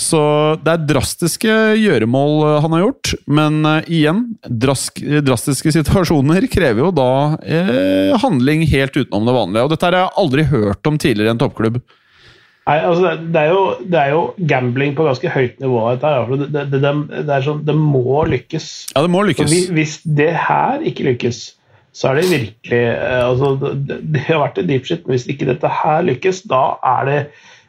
[0.00, 0.20] Så
[0.64, 6.86] det er drastiske gjøremål eh, han har gjort, men eh, igjen drask, Drastiske situasjoner krever
[6.86, 7.10] jo da
[7.44, 9.66] eh, handling helt utenom det vanlige.
[9.66, 11.80] Og dette har jeg aldri hørt om tidligere i en toppklubb.
[12.68, 15.84] Nei, altså det, er jo, det er jo gambling på ganske høyt nivå.
[16.02, 18.66] Her, det, det, det, sånn, det må lykkes.
[18.92, 19.48] Ja, det må lykkes.
[19.48, 21.40] hvis, hvis det her ikke lykkes,
[21.96, 25.24] så er det virkelig eh, altså, det, det har vært en deep shit, men hvis
[25.32, 27.18] ikke dette her lykkes, da er det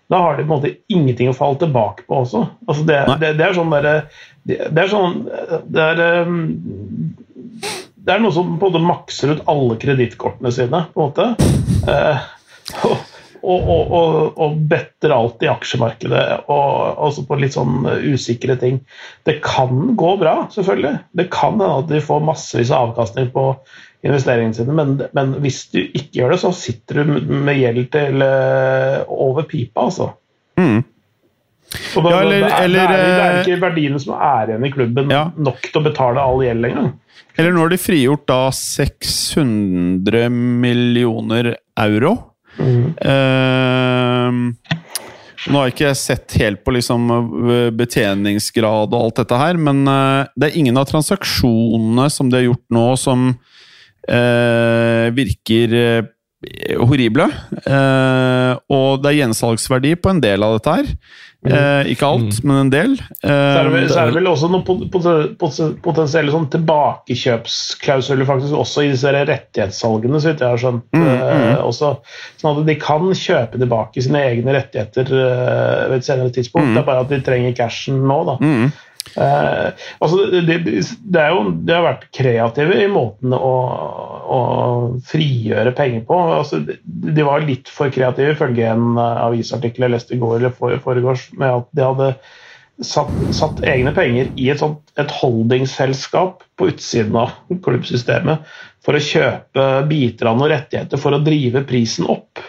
[0.10, 2.46] da har de på en måte ingenting å falle tilbake på også.
[2.66, 3.96] Altså det, det, det, er sånn derre
[4.42, 5.20] det, det, er sånn
[5.70, 6.40] Det er um,
[8.00, 11.26] det er noe som på en måte makser ut alle kredittkortene sine, på en måte.
[11.92, 12.30] Eh,
[13.40, 18.80] og, og, og, og, better alt i aksjemarkedet, og også på litt sånn usikre ting.
[19.28, 20.96] Det kan gå bra, selvfølgelig.
[21.22, 23.46] Det kan hende at de får massevis av avkastning på
[24.06, 28.24] investeringene sine, men, men, hvis du ikke gjør det, så sitter du med gjeld til
[28.24, 30.14] uh, over pipa, altså.
[30.60, 30.80] Mm.
[31.70, 34.64] Da, ja, eller, det, er, eller, det, er, det, er, ikke verdiene som er igjen
[34.66, 35.28] i klubben ja.
[35.38, 36.88] nok til å betale all gjeld engang.
[37.38, 42.16] Eller nå har de frigjort da 600 millioner euro.
[42.58, 42.88] Mm.
[42.98, 44.80] Uh,
[45.50, 49.86] nå har jeg ikke sett helt på liksom eh, betjeningsgrad og alt dette her, men
[49.88, 53.30] det er ingen av transaksjonene som de har gjort nå, som
[54.08, 55.76] uh, virker
[56.80, 57.26] horrible.
[57.28, 60.94] og det er gjensalgsverdi på en del av dette her.
[61.48, 62.48] Eh, ikke alt, mm.
[62.50, 62.96] men en del.
[63.00, 68.84] Eh, så, er det, så, er det, vel også noen potensielle sånn tilbakekjøpsklausuler faktisk også
[68.84, 70.84] i disse rettighetssalgene, så vidt jeg har skjønt.
[70.92, 71.22] Mm, mm.
[71.30, 71.94] Eh, også,
[72.42, 76.74] sånn at de kan kjøpe tilbake sine egne rettigheter eh, ved et senere tidspunkt.
[76.74, 76.76] Mm.
[76.76, 78.20] Det er bare at de trenger cashen nå.
[78.34, 78.38] da.
[79.18, 83.54] Eh, altså det, det, jo, det, har vært kreative i måten å,
[84.30, 84.42] å
[85.10, 86.20] frigjøre penger på.
[86.40, 90.56] Altså, de var litt for kreative, ifølge en eh, avisartikkel jeg leste i går eller
[90.56, 92.12] for, foregårs, med at de hadde
[92.86, 97.36] satt, satt egne penger i et, sånt, et holdingselskap på utsiden av
[97.66, 98.46] klubbsystemet
[98.86, 102.40] for å kjøpe biter av noen rettigheter for å drive prisen opp.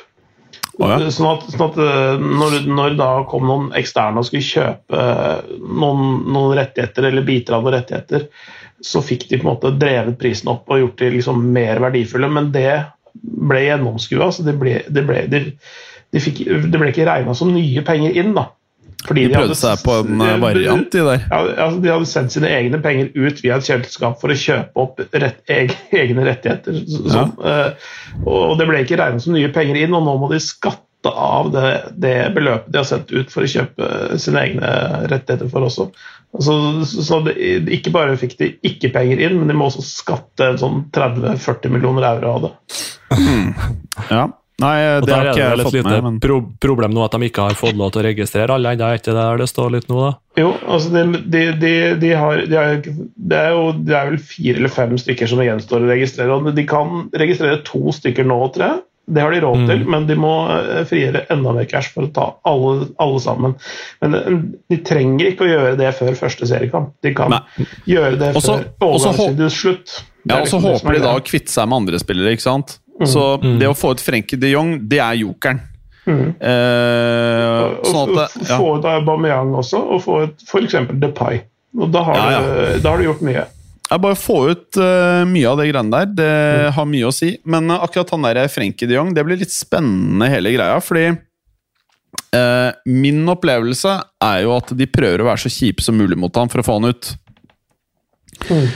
[0.80, 5.50] Sånn at, sånn at eh, når, når, da kom noen eksterne og skulle kjøpe eh,
[5.60, 8.30] noen, noen, rettigheter eller biter av noen rettigheter,
[8.80, 12.30] så fikk de på en måte drevet prisen opp og gjort de liksom mer verdifulle.
[12.32, 12.72] Men det
[13.12, 14.30] ble gjennomskua.
[14.32, 15.42] Så det ble, det ble, de,
[16.14, 18.32] de fikk, det ble ikke regna som nye penger inn.
[18.38, 18.48] da.
[19.06, 21.24] Fordi de, prøvde seg på en eh, variant, de der?
[21.30, 24.84] Ja, altså De hadde sendt sine egne penger ut via et kjøleskap for å kjøpe
[24.84, 26.82] opp rett, egne rettigheter.
[26.84, 27.24] Så, ja.
[27.40, 27.90] uh,
[28.28, 31.48] og det ble ikke regnet som nye penger inn, og nå må de skatte av
[31.54, 34.72] det, det, beløpet de har sendt ut for å kjøpe sine egne
[35.08, 35.88] rettigheter for også.
[36.36, 37.34] Altså, så de,
[37.74, 42.06] ikke bare fikk de ikke penger inn, men de må også skatte sånn 30-40 millioner
[42.12, 42.52] euro av det.
[44.12, 44.28] Ja.
[44.60, 46.02] Nei, det har ikke jeg fått med.
[46.06, 46.18] Men...
[46.22, 49.00] Pro problem nå at de ikke har fått lov til å registrere alle ennå, er
[49.00, 50.12] ikke det der det står litt nå, da?
[50.40, 54.60] Jo, altså de, de, de, de har, har, det, er jo, det er vel fire
[54.60, 56.36] eller fem stykker som gjenstår å registrere.
[56.36, 58.78] og De kan registrere to stykker nå, tror jeg.
[59.10, 59.88] Det har de råd til, mm.
[59.90, 63.56] men de må eh, frigjøre enda mer cash for å ta alle, alle, sammen.
[64.04, 64.36] Men eh,
[64.70, 66.92] de trenger ikke å gjøre det før første seriekamp.
[67.02, 67.66] De kan Nei.
[67.90, 69.96] gjøre det også, før overgangsvinduets slutt.
[70.28, 72.76] Ja, og så liksom håper de da å kvitte seg med andre spillere, ikke sant?
[73.00, 73.08] Mm.
[73.08, 73.58] Så mm.
[73.60, 75.62] det å få ut Frenkie de Jong, det er jokeren.
[76.08, 76.26] Mm.
[76.40, 78.58] Eh, sånn at, ja.
[78.58, 80.76] Få ut Aubameyang også, og få ut f.eks.
[81.00, 81.40] Depay.
[81.78, 82.42] Og da har, ja, ja.
[82.42, 83.46] Du, da har, du, gjort mye.
[83.90, 86.12] Jeg bare Få ut uh, mye av det greiene der.
[86.18, 86.76] Det mm.
[86.76, 87.32] har mye å si.
[87.48, 90.78] Men uh, akkurat han der Frenkie de Jong, det blir litt spennende, hele greia.
[90.84, 93.96] Fordi uh, min opplevelse
[94.26, 96.66] er jo at de prøver å være så kjipe som mulig mot ham for å
[96.66, 97.12] få han ut.
[98.50, 98.66] Mm.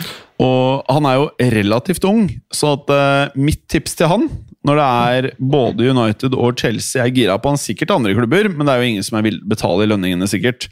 [0.43, 4.27] Og han er jo relativt ung, så at, uh, mitt tips til han,
[4.67, 8.67] når det er både United og Chelsea er gira på han, sikkert andre klubber, men
[8.67, 10.67] det er jo ingen som vil betale lønningene, sikkert.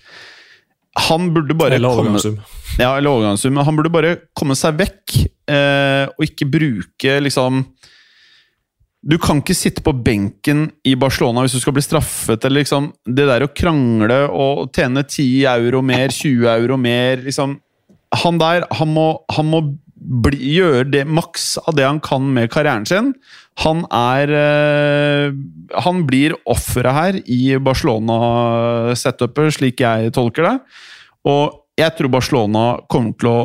[1.08, 2.40] Han burde bare Eller overgangssum.
[2.80, 3.60] Ja, eller overgangssum.
[3.64, 5.14] Han burde bare komme seg vekk,
[5.52, 7.62] uh, og ikke bruke liksom
[9.02, 12.44] du kan ikke sitte på benken i Barcelona hvis du skal bli straffet.
[12.44, 17.56] eller liksom, Det der å krangle og tjene 10 euro mer, 20 euro mer liksom,
[18.12, 19.62] han der, han må, han må
[20.02, 23.12] bli, gjøre det maks av det han kan med karrieren sin.
[23.62, 25.34] Han er øh,
[25.84, 30.56] Han blir offeret her i Barcelona-setupet, slik jeg tolker det.
[31.28, 33.40] Og jeg tror Barcelona kommer til å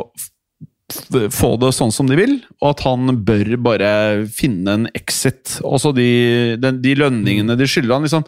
[1.36, 3.90] få det sånn som de vil, og at han bør bare
[4.32, 5.58] finne en exit.
[5.68, 8.08] Også de, de, de lønningene de skylder han.
[8.08, 8.24] liksom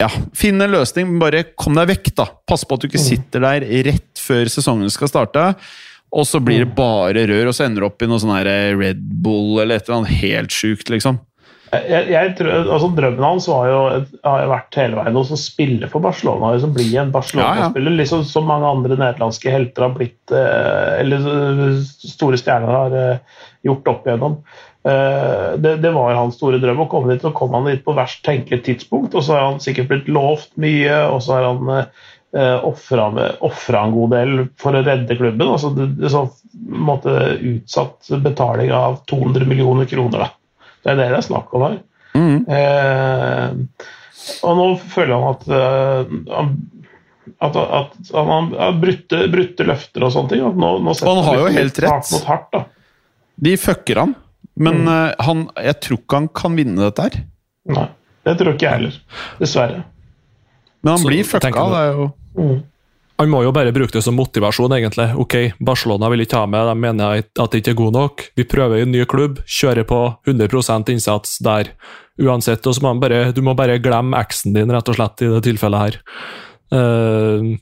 [0.00, 2.26] ja, Finn en løsning, men bare kom deg vekk, da.
[2.48, 3.04] Pass på at du ikke mm.
[3.04, 5.48] sitter der rett før sesongen skal starte.
[6.10, 6.76] Og så blir det mm.
[6.78, 9.86] bare rør, og så ender det opp i noe sånn her Red Bull eller et
[9.86, 11.20] eller annet helt sjukt, liksom.
[11.70, 13.82] Jeg, jeg, altså Drømmen hans var jo,
[14.24, 16.56] har vært hele veien å spille for Barcelona.
[16.56, 18.00] Liksom bli en Barcelona-spiller, ja, ja.
[18.00, 23.92] liksom som mange andre nederlandske helter har blitt eh, Eller store stjerner har eh, gjort
[23.92, 24.34] opp igjennom.
[24.82, 27.94] Eh, det, det, var hans store drøm å komme dit, og kom han dit på
[27.94, 29.14] verst tenkelig tidspunkt.
[29.14, 31.86] Og så har han sikkert blitt lovt mye, og så har han
[32.36, 35.48] eh, ofra en god del for å redde klubben.
[35.48, 36.26] altså det, det så,
[36.60, 40.26] måtte Utsatt betaling av 200 millioner kroner.
[40.26, 40.66] Da.
[40.82, 41.78] Det er det det er snakk om her.
[42.14, 42.38] Mm.
[42.50, 43.86] Eh,
[44.44, 46.50] og nå føler han at uh, han
[47.40, 50.42] at, at, at han har brutte, brutte løfter og sånne ting.
[50.44, 52.10] At nå, nå Og han har jo helt rett.
[52.26, 52.74] Hardt hardt.
[53.40, 54.14] De fucker han,
[54.60, 55.14] men Mm.
[55.24, 57.16] han, jeg tror ikke han kan vinne dette her.
[57.70, 57.86] Nei,
[58.28, 58.98] det tror ikke jeg heller.
[59.38, 59.84] Dessverre.
[60.82, 61.52] Men han Så blir fucka.
[61.54, 62.60] Det er jo Mm.
[63.20, 65.10] Han må jo bare bruke det som motivasjon, egentlig.
[65.20, 68.22] Ok, Barcelona vil ikke ha med, de mener at det ikke er god nok.
[68.38, 71.74] Vi prøver i en ny klubb, kjører på 100% innsats der
[72.20, 72.64] uansett.
[72.64, 75.28] Og så må han bare, du må bare glemme eksen din, rett og slett, i
[75.34, 76.00] det tilfellet her.
[76.70, 77.58] Uh,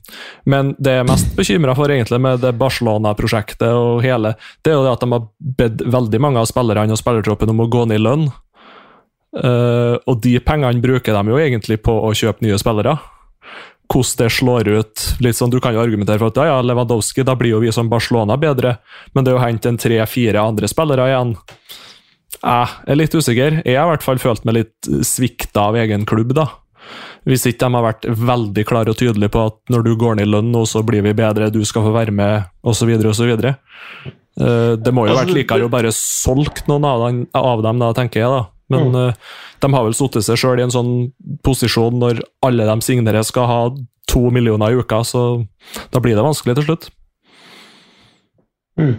[0.47, 4.79] men det jeg er mest bekymra for egentlig med det Barcelona-prosjektet, og hele, det er
[4.79, 7.87] jo det at de har bedt veldig mange av spillerne og spillertroppen om å gå
[7.89, 8.29] ned i lønn.
[9.35, 12.95] Uh, og de pengene bruker de jo egentlig på å kjøpe nye spillere
[13.89, 15.05] hvordan det slår ut.
[15.19, 17.71] litt sånn, Du kan jo argumentere for at ja, ja, Lewandowski, da blir jo vi
[17.71, 18.77] som Barcelona bedre,
[19.13, 21.35] men det jo hentet en tre-fire andre spillere igjen.
[22.39, 23.61] Jeg er litt usikker.
[23.65, 26.47] Jeg har i hvert fall følt meg litt svikta av egen klubb, da.
[27.27, 30.29] Hvis ikke de har vært veldig klare og tydelige på at når du går ned
[30.29, 33.33] i lønn så blir vi bedre, du skal få være med, osv., osv.
[34.39, 37.81] Uh, det må jo Altså, vært likere å bare solgt noen av dem, av dem
[37.81, 38.31] da, tenker jeg.
[38.31, 38.45] da.
[38.69, 39.13] Men eh,
[39.63, 40.91] de har vel satt seg sjøl i en sånn
[41.45, 43.59] posisjon når alle de signerer skal ha
[44.09, 45.23] to millioner i uka, så
[45.93, 46.89] da blir det vanskelig til slutt.
[48.79, 48.95] Mm.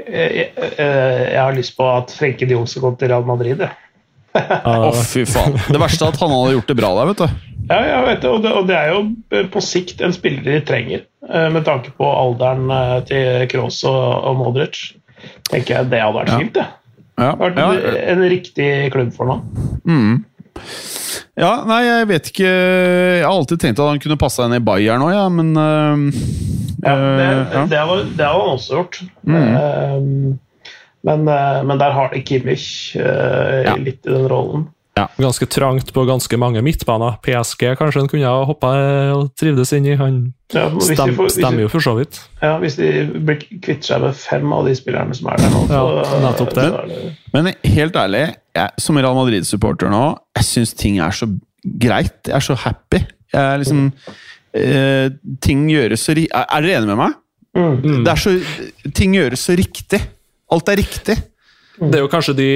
[0.00, 3.60] Jeg, jeg, jeg har lyst på at Frenke de Jong skal gå til Real Madrid.
[3.66, 3.76] jeg.
[4.70, 5.56] Å, fy faen.
[5.68, 7.46] Det verste er at han hadde gjort det bra der, vet du.
[7.70, 9.00] Ja, jeg vet det, og det, og det er jo
[9.36, 13.82] eh, på sikt en spiller de trenger, eh, med tanke på alderen eh, til Kroos
[13.86, 14.00] og,
[14.30, 14.80] og Modric.
[15.50, 16.38] tenker jeg Det hadde vært Ja.
[16.40, 16.64] fint, det.
[16.64, 16.79] Ja,
[17.20, 19.40] Det hadde vært ja, en, en riktig klubb for ham.
[19.84, 20.14] mm.
[21.40, 24.62] ja, nei, jeg vet ikke Jeg har alltid tenkt at han kunne passa inn i
[24.64, 25.96] Bayern òg, ja, men uh,
[26.80, 27.64] Ja, det, øh, ja.
[27.70, 29.00] det, har, det har han også gjort.
[29.28, 29.34] Mm.
[29.36, 30.36] Eh,
[31.04, 33.74] men, eh, men der har de Kimmich uh, Ja.
[33.76, 34.68] litt i den rollen.
[35.20, 37.14] Ganske trangt på ganske mange midtbaner.
[37.24, 38.70] PSG kanskje han kunne ha hoppa
[39.14, 39.94] og trivdes inn i.
[39.96, 42.18] Han Ja, stem, får- stemmer jo for så vidt.
[42.42, 45.62] Ja, Hvis de blir kvitter seg med fem av de spillerne som er der nå,
[45.68, 46.64] så, Ja, nettopp det.
[46.64, 51.30] så det Men helt ærlig, jeg, som Real Madrid-supporter nå, jeg syns ting er så
[51.78, 52.20] greit.
[52.26, 52.98] Jeg er så happy.
[53.32, 53.92] Jeg er liksom
[54.54, 55.08] eh,
[55.40, 56.26] Ting gjøres så ri...
[56.34, 57.14] Er, er dere enige med meg?
[57.56, 58.04] Mm.
[58.04, 58.36] Det er så,
[58.94, 60.00] ting gjøres så riktig.
[60.50, 61.16] Alt er riktig.
[61.80, 62.50] Det er jo kanskje de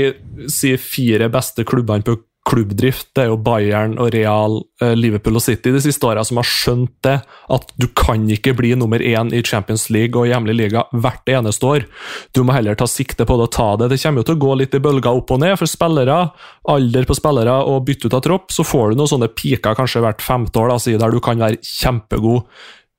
[0.53, 3.09] si, fire beste klubbene på klubbdrift.
[3.17, 6.49] Det er jo Bayern og Real, eh, Liverpool og City de siste åra som har
[6.49, 7.17] skjønt det.
[7.49, 11.65] At du kan ikke bli nummer én i Champions League og hjemlig liga hvert eneste
[11.65, 11.87] år.
[12.35, 13.91] Du må heller ta sikte på det og ta det.
[13.91, 16.21] Det kommer jo til å gå litt i bølger opp og ned for spillere.
[16.69, 18.53] Alder på spillere og bytte ut av tropp.
[18.53, 21.63] Så får du noen sånne piker kanskje hvert femte år, da, der du kan være
[21.65, 22.45] kjempegod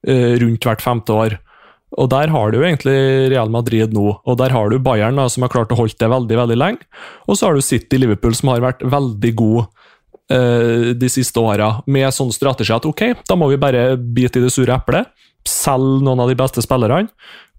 [0.08, 1.38] eh, rundt hvert femte år.
[2.02, 2.96] Og der har du jo egentlig
[3.32, 6.12] Real Madrid nå, og der har du Bayern da, som har klart å holde det
[6.12, 6.90] veldig veldig lenge.
[7.30, 9.66] Og så har du City Liverpool som har vært veldig gode
[10.34, 14.46] eh, de siste åra, med sånn strategi at ok, da må vi bare bite i
[14.46, 15.08] det sure eplet,
[15.48, 17.08] selge noen av de beste spillerne.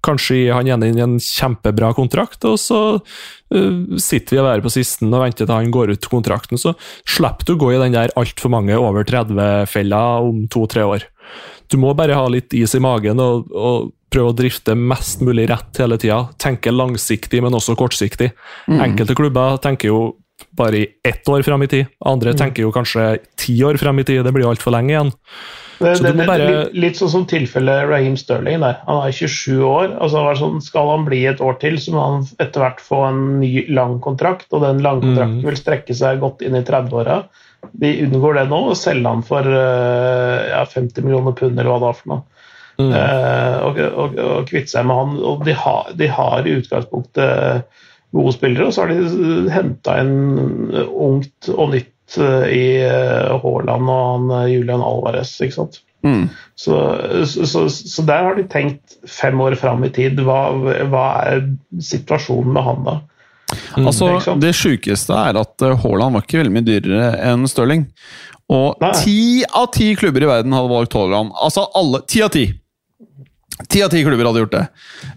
[0.04, 4.50] Kanskje gi han ene inn i en kjempebra kontrakt, og så uh, sitter vi og
[4.52, 6.60] er på sisten og venter til han går ut kontrakten.
[6.60, 6.76] Så
[7.08, 11.08] slipper du å gå i den der altfor mange over 30-fella om to-tre år.
[11.72, 15.48] Du må bare ha litt is i magen og, og prøve å drifte mest mulig
[15.50, 16.20] rett hele tida.
[16.38, 18.32] Tenke langsiktig, men også kortsiktig.
[18.70, 20.00] Enkelte klubber tenker jo
[20.56, 21.86] bare i ett år frem i tid.
[22.04, 24.22] Andre tenker jo kanskje ti år frem i tid.
[24.24, 25.10] Det blir jo altfor lenge igjen.
[25.78, 28.60] Det, det, det, bare- litt, litt sånn som tilfellet Raheem Sterling.
[28.64, 28.78] Der.
[28.86, 29.96] Han er 27 år.
[30.00, 33.20] altså sånn, Skal han bli et år til, så må han etter hvert få en
[33.40, 34.46] ny lang kontrakt.
[34.52, 35.44] og Den langkontrakten Mm.
[35.50, 37.24] vil strekke seg godt inn i 30-åra.
[37.72, 41.78] De unngår det nå og selger han for eh, ja, 50 millioner pund, eller hva
[41.80, 42.22] det var for noe.
[42.76, 42.92] Mm.
[42.92, 45.16] Eh, og, og, og kvitte seg med han.
[45.24, 47.82] og De har, de har i utgangspunktet
[48.16, 50.14] gode spillere, og så har de henta inn
[50.84, 55.34] ungt og nytt eh, i eh, Haaland og han eh, Julian Alvarez.
[55.40, 55.80] ikke sant?
[56.06, 56.28] Mm.
[56.54, 56.76] Så,
[57.26, 60.20] så, så der har de tenkt fem år fram i tid.
[60.22, 60.40] Hva,
[60.92, 61.46] hva er
[61.82, 62.96] situasjonen med han da?
[63.78, 67.88] Altså, det sjukeste er at eh, Haaland var ikke veldig mye dyrere enn Stirling.
[68.52, 71.34] Og ti av ti klubber i verden hadde valgt Haaland.
[71.42, 72.04] Altså alle.
[72.06, 72.46] Ti av ti!
[73.64, 74.64] Ti av ti klubber hadde gjort det.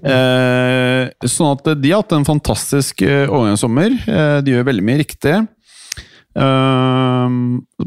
[0.08, 3.98] Eh, sånn at de har hatt en fantastisk eh, overgangssommer.
[4.08, 5.34] Eh, de gjør veldig mye riktig.
[6.40, 7.36] Eh,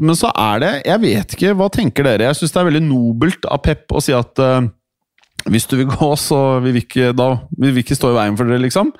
[0.03, 2.27] men så er det Jeg vet ikke, hva tenker dere?
[2.29, 4.69] Jeg syns det er veldig nobelt av Pep å si at eh,
[5.49, 8.37] hvis du vil gå, så vil vi ikke, da, vil vi ikke stå i veien
[8.39, 8.93] for dere, liksom.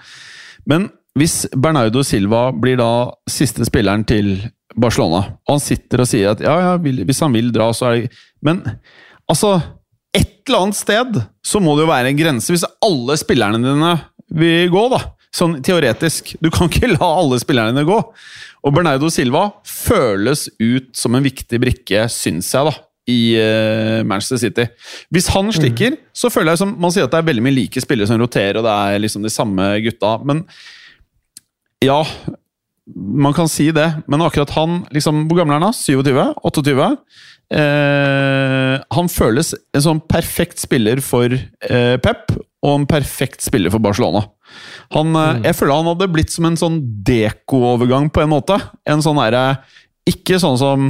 [0.70, 0.90] Men
[1.20, 2.90] hvis Bernardo Silva blir da
[3.30, 4.36] siste spilleren til
[4.74, 7.96] Barcelona, og han sitter og sier at ja, ja, hvis han vil dra, så er
[8.02, 8.64] det Men
[9.30, 9.54] altså
[10.44, 12.52] Et eller annet sted så må det jo være en grense.
[12.52, 13.92] Hvis alle spillerne dine
[14.36, 15.00] vil gå, da.
[15.34, 16.34] Sånn teoretisk.
[16.44, 17.96] Du kan ikke la alle spillerne dine gå.
[18.64, 22.76] Og Bernardo Silva føles ut som en viktig brikke, syns jeg, da,
[23.08, 24.68] i uh, Manchester City.
[25.16, 26.12] Hvis han stikker, mm.
[26.12, 28.60] så føler jeg som Man sier at det er veldig mye like spillere som roterer,
[28.60, 30.44] og det er liksom de samme gutta, men
[31.84, 32.02] ja
[32.92, 35.72] man kan si det, men akkurat han liksom, Hvor gammel er han?
[35.72, 35.72] da?
[35.72, 36.34] 27?
[36.44, 36.90] 28?
[37.52, 42.32] Eh, han føles en sånn perfekt spiller for eh, Pep,
[42.64, 44.24] og en perfekt spiller for Barcelona.
[44.96, 45.44] Han, eh, mm.
[45.50, 48.58] Jeg føler han hadde blitt som en sånn Deko-overgang på en måte.
[48.90, 49.64] En sånn derre
[50.10, 50.90] Ikke sånn som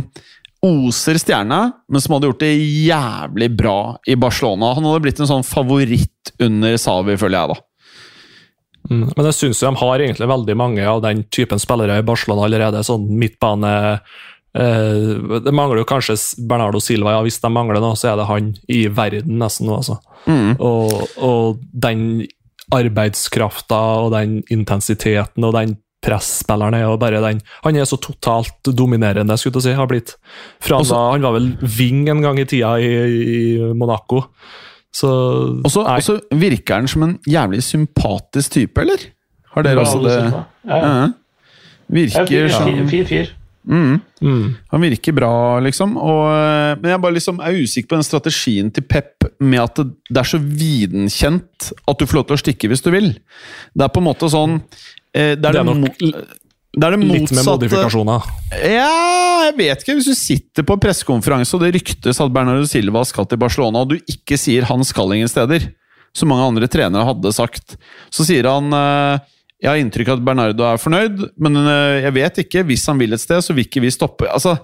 [0.63, 1.59] oser stjerne,
[1.91, 3.77] men som hadde gjort det jævlig bra
[4.07, 4.71] i Barcelona.
[4.77, 7.57] Han hadde blitt en sånn favoritt under Savi, føler jeg, da.
[8.91, 9.03] Mm.
[9.09, 12.83] Men jeg syns de har egentlig veldig mange av den typen spillere i Barcelona allerede.
[12.87, 13.73] Sånn midtbane
[14.53, 16.13] Det mangler jo kanskje
[16.45, 19.79] Bernardo Silva, ja, hvis de mangler noe, så er det han i verden nesten nå,
[19.81, 19.97] altså.
[20.29, 20.51] Mm.
[20.61, 20.93] Og,
[21.25, 22.23] og, den
[22.73, 25.73] arbeidskrafta og den intensiteten og den
[26.03, 30.15] presspilleren er jo bare den Han er så totalt dominerende, skulle jeg si, har blitt.
[30.63, 32.93] Fra Også, da, han var vel wing en gang i tida i,
[33.23, 33.41] i
[33.73, 34.23] Monaco.
[35.03, 39.07] Og så virker han som en jævlig sympatisk type, eller?
[39.53, 40.17] Har dere også det?
[40.67, 41.07] Ja, ja.
[41.93, 43.31] Virker som Fin fyr.
[43.63, 43.99] Mm.
[44.21, 44.45] Mm.
[44.73, 45.33] Han virker bra,
[45.63, 45.95] liksom.
[45.97, 49.83] Og, eh, men jeg bare liksom er usikker på den strategien til Pep med at
[49.83, 53.11] det er så videnkjent at du får lov til å stikke hvis du vil.
[53.73, 56.01] Det er på en måte sånn eh, Det er, det er nok
[56.73, 58.29] det er det Litt med modifikasjoner?
[58.65, 58.93] Ja,
[59.45, 59.93] jeg vet ikke.
[59.99, 63.93] Hvis du sitter på pressekonferanse og det ryktes at Bernardo Silva skal til Barcelona, og
[63.93, 65.67] du ikke sier han skal ingen steder,
[66.17, 67.75] som mange andre trenere hadde sagt,
[68.13, 69.21] så sier han eh,
[69.63, 72.65] jeg har inntrykk av at Bernardo er fornøyd, men eh, jeg vet ikke.
[72.67, 74.27] Hvis han vil et sted, så vil ikke vi stoppe.
[74.27, 74.57] Altså,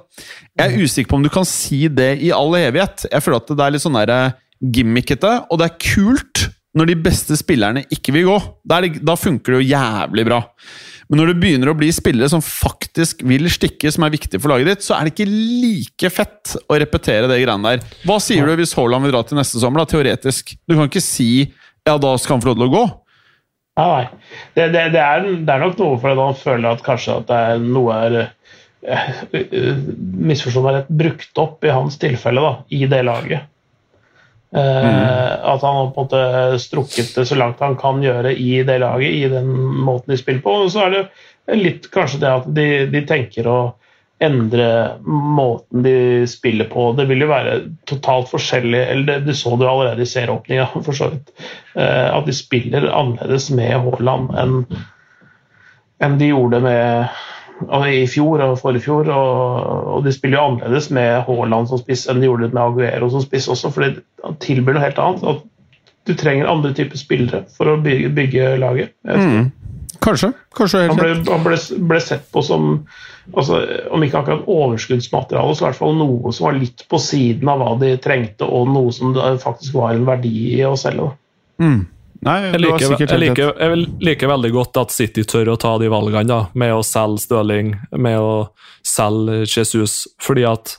[0.59, 3.07] jeg er usikker på om du kan si det i all evighet.
[3.07, 6.97] Jeg føler at det er litt sånn eh, gimmickete, og det er kult når de
[7.07, 8.37] beste spillerne ikke vil gå.
[8.67, 10.43] Da, funker det jo jævlig bra.
[11.09, 14.51] Men når det begynner å bli spillere som faktisk vil stikke, som er viktig for
[14.51, 17.99] laget ditt, så er det ikke like fett å repetere det greiene der.
[18.03, 20.53] Hva sier du hvis Haaland vil dra til neste sommer, da, teoretisk?
[20.67, 21.31] Du kan ikke si
[21.87, 22.83] ja, da skal han få lov til å gå.
[23.79, 24.07] Nei.
[24.55, 27.29] Det, det, det, er, det, er, nok noe for at han føler at kanskje at
[27.29, 29.13] det er noe er eh,
[30.29, 33.47] Misforstå meg rett, brukt opp i hans tilfelle da, i det laget.
[34.49, 34.55] Mm.
[35.45, 38.79] At han har på en måte strukket det så langt han kan gjøre i det
[38.81, 39.51] laget, i den
[39.85, 40.55] måten de spiller på.
[40.63, 43.59] Og så er det litt kanskje det at de, de tenker å
[44.19, 46.91] endre måten de spiller på.
[46.97, 47.55] Det vil jo være
[47.87, 51.33] totalt forskjellig, eller det, det så du allerede i serieåpninga, for så vidt.
[51.75, 54.57] Eh, at de spiller annerledes med Haaland enn,
[56.03, 57.07] enn de gjorde med
[57.91, 59.11] i fjor og forrige fjor.
[59.11, 63.11] Og, og de spiller jo annerledes med Haaland som spiss enn de gjorde med Aguero
[63.11, 65.25] som spiss også, for det tilbyr noe helt annet.
[65.31, 65.47] At
[66.07, 68.95] du trenger andre typer spillere for å bygge, bygge laget.
[69.05, 69.51] Mm.
[69.99, 70.31] Kanskje.
[70.55, 71.57] Kanskje han ble, han ble,
[71.89, 72.69] ble, sett på som
[73.33, 73.59] altså,
[73.91, 77.61] Om ikke akkurat overskuddsmateriale, så i hvert fall noe som var litt på siden av
[77.61, 81.11] hva de trengte, og noe som det faktisk var en verdi i å selge.
[81.59, 81.81] Mm.
[82.19, 85.87] Nei, jeg, liker, jeg, liker, jeg, liker, veldig godt at City tør å ta de
[85.91, 88.33] valgene da, med å selge Støling, med å
[88.83, 90.01] selge Jesus.
[90.19, 90.73] Fordi at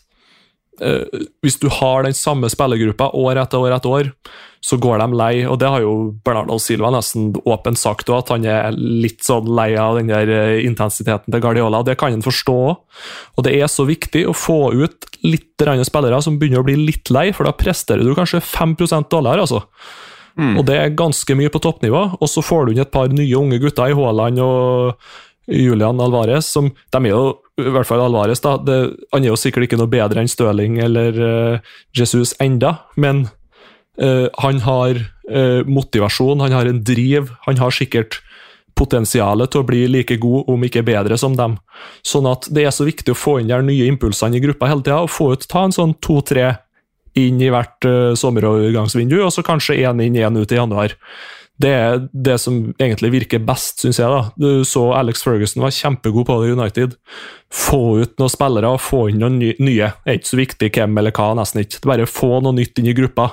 [0.85, 4.13] eh, hvis du har den samme spillergruppa år etter år etter år,
[4.61, 5.33] så går de lei.
[5.49, 5.95] Og det har jo
[6.25, 10.31] Bernardo Silva nesten åpent sagt òg, at han er litt sånn lei av den der
[10.35, 11.81] eh, intensiteten til Guardiola.
[11.87, 12.59] Det kan han forstå.
[13.37, 17.11] Og det er så viktig å få ut litt spillere som begynner å bli litt
[17.13, 18.77] lei, for da presterer du kanskje 5
[19.11, 19.65] dårligere, altså.
[20.41, 20.55] Mm.
[20.61, 22.05] Og det er ganske mye på toppnivå.
[22.21, 24.95] Og så får du inn et par nye unge gutter i Haaland og
[25.51, 28.55] Julian Alvarez, som de er jo i hvert fall Alvarez, da.
[28.63, 28.79] Det,
[29.13, 33.27] han er jo sikkert ikke noe bedre enn Støling eller uh, Jesus enda, men
[34.01, 34.97] han har
[35.31, 38.21] uh, motivasjon, han har en driv, han har sikkert
[38.81, 41.59] potensialet til å bli like god, om ikke bedre, som dem.
[42.07, 44.85] Sånn at det er så viktig å få inn de nye impulsene i gruppa hele
[44.87, 46.55] tida, og få ut, ta en sånn to-tre
[47.19, 50.97] inn i hvert uh, sommerovergangsvindu, og så kanskje én inn, én ut i januar.
[51.61, 54.09] Det er det som egentlig virker best, syns jeg.
[54.09, 54.31] da.
[54.41, 56.97] Du så Alex Ferguson var kjempegod på det i United.
[57.53, 59.91] Få ut noen spillere og få inn noen nye.
[59.93, 61.83] Det er ikke så viktig hvem eller hva, nesten ikke.
[61.91, 63.33] Bare få noe nytt inn i gruppa.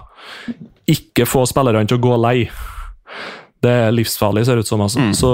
[0.91, 2.39] Ikke få spillerne til å gå lei.
[3.63, 4.81] Det er livsfarlig, ser det ut som.
[4.85, 5.01] Altså.
[5.01, 5.13] Mm.
[5.17, 5.29] Så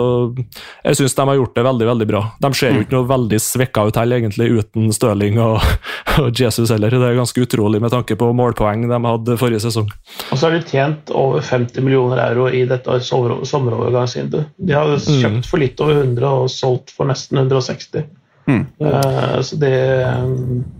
[0.83, 2.21] jeg syns de har gjort det veldig veldig bra.
[2.45, 2.85] De ser jo mm.
[2.85, 5.57] ikke noe veldig svekka ut heller, egentlig, uten Stirling og,
[6.21, 6.95] og, Jesus heller.
[6.95, 9.91] Det er ganske utrolig med tanke på målpoeng de hadde forrige sesong.
[10.29, 14.53] Og så har de tjent over 50 millioner euro i dette sommerovergangsvinduet.
[14.55, 15.19] De har mm.
[15.23, 18.07] kjøpt for litt over 100 og solgt for nesten 160.
[18.47, 18.63] Mm.
[18.79, 19.75] Uh, så det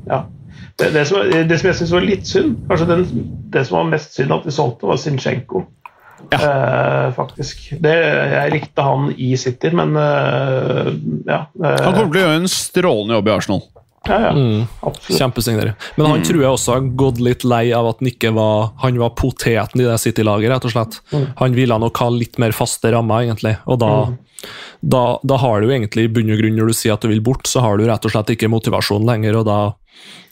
[0.07, 0.23] Ja.
[0.79, 3.03] Det, det, som, det som, jeg syns var litt synd, kanskje den,
[3.53, 4.97] det som var mest synd at de solgte, var
[6.32, 6.47] Zinchenko.
[6.47, 7.61] Uh, faktisk.
[7.84, 7.93] Det,
[8.34, 10.89] jeg likte han i City, men uh,
[11.28, 11.43] ja.
[11.59, 13.61] Uh, Han kommer til å gjøre en strålende jobb i Arsenal.
[14.07, 14.67] ja, ja Mm.
[14.82, 15.19] absolutt.
[15.19, 15.76] Kjempesignering.
[15.95, 18.97] Men han tror jeg også har gått litt lei av at han ikke var Han
[18.99, 20.99] var poteten i det City-laget, rett og slett.
[21.39, 23.55] Han ville nok ha litt mer faste rammer, egentlig.
[23.65, 23.91] Og da,
[24.82, 27.21] da, da har du egentlig i bunn og grunn, når du sier at du vil
[27.24, 29.59] bort, så har du rett og slett ikke motivasjon lenger og da,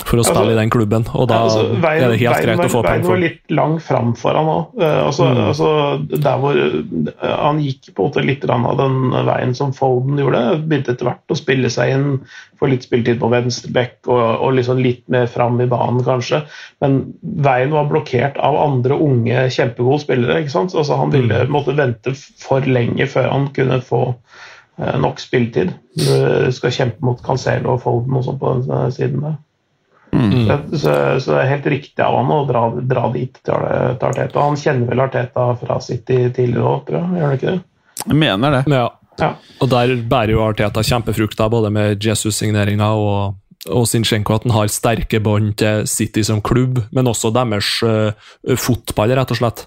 [0.01, 1.03] for å spille Altså- i den klubben.
[1.13, 4.13] Og da altså, veien, er det helt greit å få veien var litt lang fram
[4.15, 4.81] for han òg.
[4.81, 5.41] altså, Mm.
[5.47, 10.17] altså, der hvor eh, Han gikk på en måte litt av den veien som Folden
[10.17, 10.67] gjorde.
[10.67, 12.19] Begynte etter hvert å spille seg inn,
[12.59, 16.43] få litt spilletid på venstreback og, og liksom litt mer fram i banen, kanskje.
[16.81, 20.39] Men veien var blokkert av andre unge, kjempegode spillere.
[20.41, 20.73] ikke sant?
[20.75, 21.51] Altså, han ville Mm.
[21.51, 24.15] måtte vente for lenge før han kunne få
[24.81, 25.73] eh, nok spilletid.
[25.95, 29.37] Du skal kjempe mot Cancelo og Folden og sånn på den eh, siden der.
[30.11, 30.31] Mm.
[30.47, 30.93] Så, så,
[31.23, 34.41] så det er helt riktig av han å dra, dra dit til, Ar- til Arteta.
[34.43, 37.13] Han kjenner vel Arteta fra City tidligere òg, tror jeg.
[37.19, 37.61] Gjør han ikke det?
[38.07, 38.63] Jeg mener det.
[38.75, 38.87] Ja.
[39.21, 39.29] Ja.
[39.61, 43.35] Og der bærer jo Arteta kjempefrukter, både med Jesus-signeringa og,
[43.69, 48.09] og Zinchenko, at han har sterke bånd til City som klubb, men også deres uh,
[48.57, 49.65] fotball, rett og slett.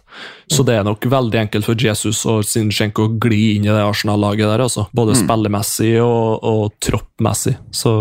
[0.51, 3.85] Så det er nok veldig enkelt for Jesus og Zinchenko å gli inn i det
[3.85, 4.89] Arsenal-laget der, altså.
[4.97, 7.55] Både spillemessig og, og troppmessig.
[7.75, 7.95] Så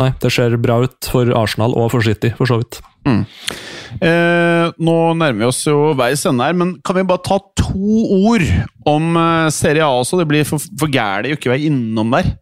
[0.00, 2.82] nei, det ser bra ut for Arsenal og for City, for så vidt.
[3.04, 8.04] Eh, nå nærmer vi oss jo veis ende her, men kan vi bare ta to
[8.24, 8.44] ord
[8.88, 10.18] om eh, Serie A også?
[10.20, 12.32] Det blir for, for gærent å ikke være innom der.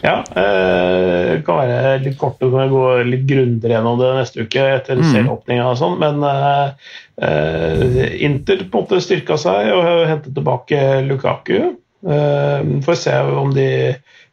[0.00, 4.46] Ja, eh, det kan være litt kort, å kan gå litt grundigere gjennom det neste
[4.46, 6.88] uke etter serieåpninga og sånn, men eh,
[7.26, 11.76] eh, Inter på en måte styrka seg og hentet tilbake Lukaku.
[12.00, 13.66] Uh, får se om de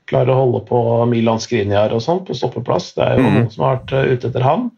[0.08, 0.80] klarer å holde på
[1.12, 2.94] Milan Skriniar og sånn på stoppeplass.
[2.96, 4.70] Det er jo noen som har vært eh, ute etter han.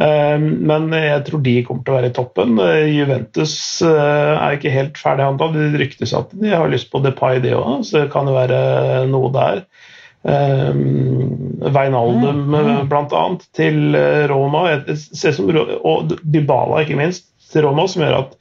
[0.00, 2.54] Eh, Men jeg tror de kommer til å være i toppen.
[2.62, 3.54] Eh, Juventus
[3.86, 5.50] eh, er ikke helt ferdig handla.
[5.56, 8.60] Det ryktes at de har lyst på Depay, de òg, så det kan jo være
[9.10, 9.64] noe der.
[10.22, 10.80] Um,
[11.64, 11.70] mm.
[11.72, 12.74] bl.a.
[12.88, 15.48] blant annet til eh, Roma, som,
[15.80, 18.34] og Dybala ikke minst, til Roma, som gjør at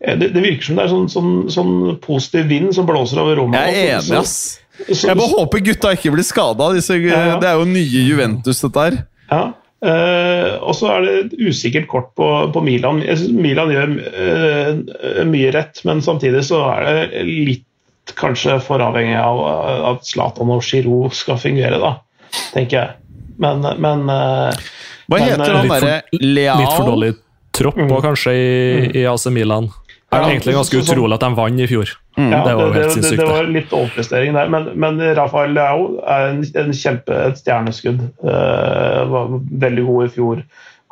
[0.00, 3.42] eh, det, det virker som det er sånn, sånn, sånn positiv vind som blåser over
[3.42, 3.60] Roma.
[3.60, 4.36] Jeg er enig, ass.
[4.88, 6.70] så- Jeg bare håper gutta ikke blir skada.
[6.80, 7.36] Ja.
[7.42, 9.02] Det er jo nye Juventus, dette her.
[9.28, 9.42] Ja.
[9.82, 13.00] Uh, og så er det et usikkert kort på, på Milan.
[13.02, 17.66] Jeg synes Milan gjør uh, mye rett, men samtidig så er det litt
[18.18, 19.40] kanskje for avhengig av
[19.92, 21.92] at Zlatan og Giroud skal fungere, da,
[22.52, 22.96] tenker jeg.
[23.42, 24.64] Men, men eh,
[25.08, 26.58] Hva Men, heter eh, han derre Leao?
[26.60, 27.12] Litt for dårlig
[27.52, 27.90] tropp Mm.
[27.92, 29.66] og kanskje i, i AC Milan.
[30.12, 31.88] Det er egentlig ganske utrolig at de vant i fjor.
[32.18, 33.32] ja, det var jo helt det, sinnssykt, det det.
[33.32, 38.02] var litt overprestering der, men, men Rafael Leao er en, en kjempe, et stjerneskudd.
[38.20, 39.32] Uh, var
[39.64, 40.42] veldig god i fjor.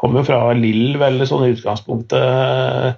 [0.00, 2.16] Kom jo fra Lill, veldig sånn i utgangspunktet.
[2.16, 2.94] eh,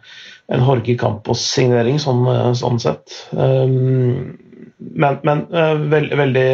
[0.53, 3.15] En Jorge Campos-signering, sånn, eh, sånn sett.
[3.33, 4.39] Um,
[4.83, 5.43] men men
[5.91, 6.47] veld, veldig,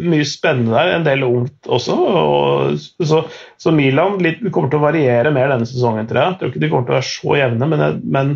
[0.00, 0.92] mye spennende der.
[0.96, 1.96] En del ungt også.
[1.96, 3.22] Og, så,
[3.60, 6.30] så Milan litt, kommer til å variere mer denne sesongen, tror jeg.
[6.32, 7.84] Jeg tror ikke de kommer til å være så jevne, men,
[8.16, 8.32] men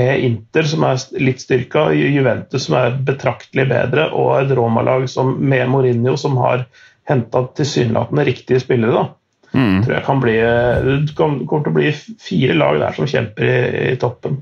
[0.00, 5.08] med Inter, som er litt styrka, Juventus, som er betraktelig bedre, og et Roma-lag
[5.38, 6.66] med Mourinho, som har
[7.10, 9.08] henta tilsynelatende riktige spillere, da.
[9.52, 9.80] Mm.
[9.84, 11.92] Tror jeg kan bli, det kom- kommer til å bli
[12.22, 14.36] fire lag der som kjemper i, i toppen.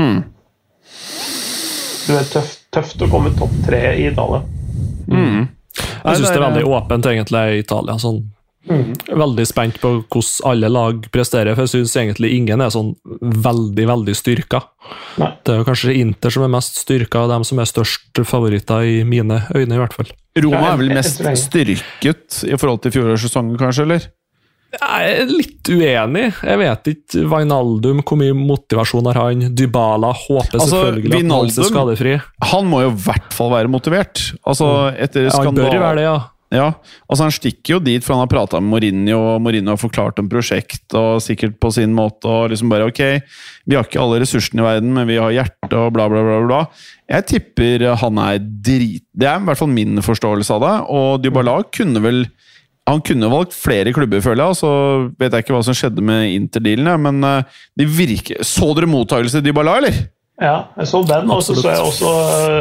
[0.00, 0.22] Mm.
[2.08, 4.40] Det er tøft, tøft å komme topp tre i Italia.
[5.08, 5.46] Mm.
[5.78, 7.98] Jeg syns det er veldig åpent, egentlig, i Italia.
[8.02, 8.24] Sånn,
[8.68, 12.90] Veldig spent på hvordan alle lag presterer, for jeg syns egentlig ingen er sånn
[13.22, 14.60] veldig, veldig styrka.
[15.22, 15.30] Nei.
[15.46, 18.84] Det er jo kanskje Inter som er mest styrka, og dem som er størst favoritter
[18.84, 20.10] i mine øyne, i hvert fall.
[20.44, 23.86] Roma er vel mest styrket i forhold til fjorårssesongen, kanskje?
[23.88, 24.08] eller?
[24.68, 26.24] Jeg er litt uenig.
[26.44, 27.22] Jeg vet ikke.
[27.30, 29.46] Vainaldum, hvor mye motivasjon har han?
[29.56, 32.16] Dybala håper Altså, selvfølgelig at han er skadefri.
[32.52, 34.26] Han må jo i hvert fall være motivert.
[34.44, 36.18] Altså, etter Ja, han bør jo være det, ja.
[36.48, 36.70] Ja,
[37.04, 40.20] altså Han stikker jo dit, for han har prata med Mourinho, og Mourinho har forklart
[40.22, 42.24] om prosjekt, og sikkert på sin måte.
[42.24, 43.20] og liksom bare, ok,
[43.68, 46.40] Vi har ikke alle ressursene i verden, men vi har hjerte og bla, bla, bla.
[46.46, 46.60] bla.
[47.08, 49.04] Jeg tipper han er drit...
[49.12, 50.74] Det er i hvert fall min forståelse av det.
[50.88, 52.24] Og Dybala kunne vel
[52.88, 54.60] Han kunne valgt flere klubber, føler jeg.
[54.64, 54.70] Så
[55.20, 57.20] vet jeg ikke hva som skjedde med Inter-dealen, men
[57.78, 60.06] de virker Så dere mottakelse til Dybala, eller?
[60.38, 62.10] Ja, jeg så den, og så så jeg også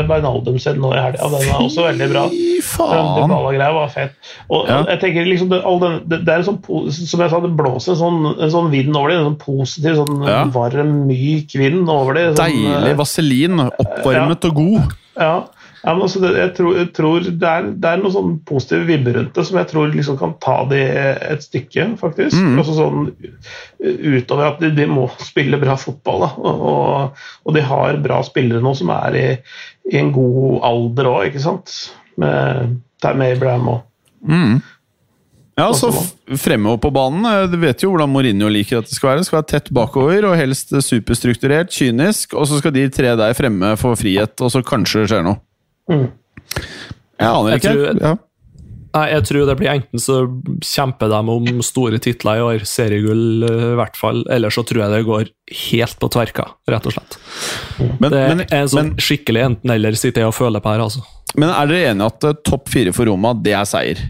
[0.09, 1.27] Bernaldum sin nå i helga.
[1.29, 2.23] Den er også veldig bra.
[2.31, 3.09] Fy faen!
[3.19, 4.15] Dybala-greia var fet.
[4.49, 4.79] Og Ja.
[4.89, 6.57] jeg tenker liksom det, all den, det, det er en sånn,
[6.89, 9.19] Som jeg sa, det blåser en sånn, en sånn vind over dem.
[9.21, 10.39] En sånn positiv, sånn Ja.
[10.45, 12.33] varm, myk vind over dem.
[12.33, 13.59] Sånn, Deilig eh, vaselin.
[13.69, 14.97] Oppvarmet og god.
[15.17, 15.35] Ja.
[15.83, 19.17] Ja, men altså, jeg, tror, jeg tror det, er, det er noen sånn positive vibber
[19.19, 22.37] rundt det som jeg tror liksom kan ta de et stykke, faktisk.
[22.37, 22.57] Mm.
[22.63, 23.11] Også sånn
[23.77, 26.31] Utover at de, de må spille bra fotball, da.
[26.41, 29.27] Og, og, og de har bra spillere nå som er i,
[29.93, 31.75] i en god alder òg, ikke sant.
[32.17, 33.83] Med Tam Abraham og
[34.27, 34.57] Mm.
[35.57, 35.91] Ja, så
[36.37, 37.25] fremme opp på banen.
[37.25, 39.21] eh, Du vet jo hvordan Mourinho liker at det skal være.
[39.21, 42.33] Det skal være tett bakover og helst superstrukturert, kynisk.
[42.33, 45.39] Og så skal de tre der fremme få frihet, og så kanskje det skjer noe.
[45.89, 46.07] Mm.
[47.17, 47.73] Jeg aner Jeg ikke.
[47.73, 48.15] tror- ja.
[48.97, 50.15] Nei, jeg tror det blir enten så
[50.63, 54.79] kjemper de om store titler i år, seriegull eh, i hvert fall, eller så tror
[54.85, 55.27] jeg det går
[55.71, 57.17] helt på tverka, rett og slett.
[57.99, 60.79] men, Det men, er en sånn men, skikkelig enten-eller sitter jeg og føler på her,
[60.87, 61.03] altså.
[61.35, 64.01] men er dere enige at eh, topp fire for Roma, det er seier?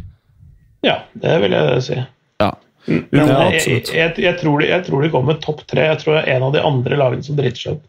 [0.85, 1.99] Ja, det vil jeg si.
[2.39, 2.51] Ja.
[2.87, 5.89] Men Ja, jeg, jeg, jeg, tror de, jeg tror de kommer topp tre.
[5.89, 7.87] Jeg tror det er en av de andre lagene som driter seg ut.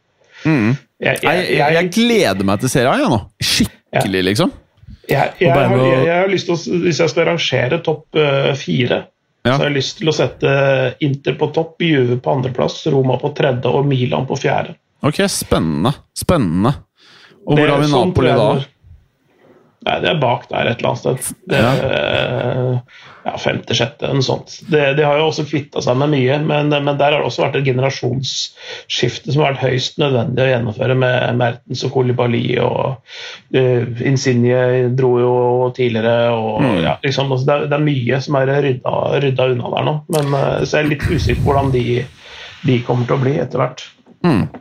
[0.48, 0.72] Mm.
[1.04, 3.20] Jeg, Jeg, jeg, jeg gleder meg til serien jeg nå.
[3.38, 3.77] Skikkelig,
[4.26, 4.50] liksom.
[5.08, 8.52] Jeg, jeg, har, jeg, jeg har lyst til å, Hvis jeg skal rangere topp uh,
[8.60, 9.06] fire,
[9.46, 9.54] Ja.
[9.54, 10.50] så har jeg lyst til å sette
[11.06, 14.74] Inter på topp, Juve på andreplass, Roma på tredje og Milan på fjerde.
[15.00, 15.94] Ok, spennende.
[16.16, 16.74] Spennende.
[17.46, 18.48] Og hvor har vi sånn Napoli da?
[19.88, 21.36] Nei, Det er bak der et eller annet sted.
[21.48, 21.72] Det, ja.
[23.24, 24.58] ja, Femte-sjette, noe sånt.
[24.68, 27.46] Det, de har jo også kvitta seg med mye, men, men der har det også
[27.46, 32.98] vært et generasjonsskifte som har vært høyst nødvendig å gjennomføre med Mertens og Kolibali og
[33.56, 35.34] uh, Insigne dro jo
[35.76, 36.80] tidligere og Mm.
[36.82, 39.92] ja, liksom, altså, det, er, det er mye som er rydda, rydda unna der nå,
[40.16, 41.84] men uh, så jeg er litt usikker på hvordan de,
[42.66, 43.84] de kommer til å bli etter hvert.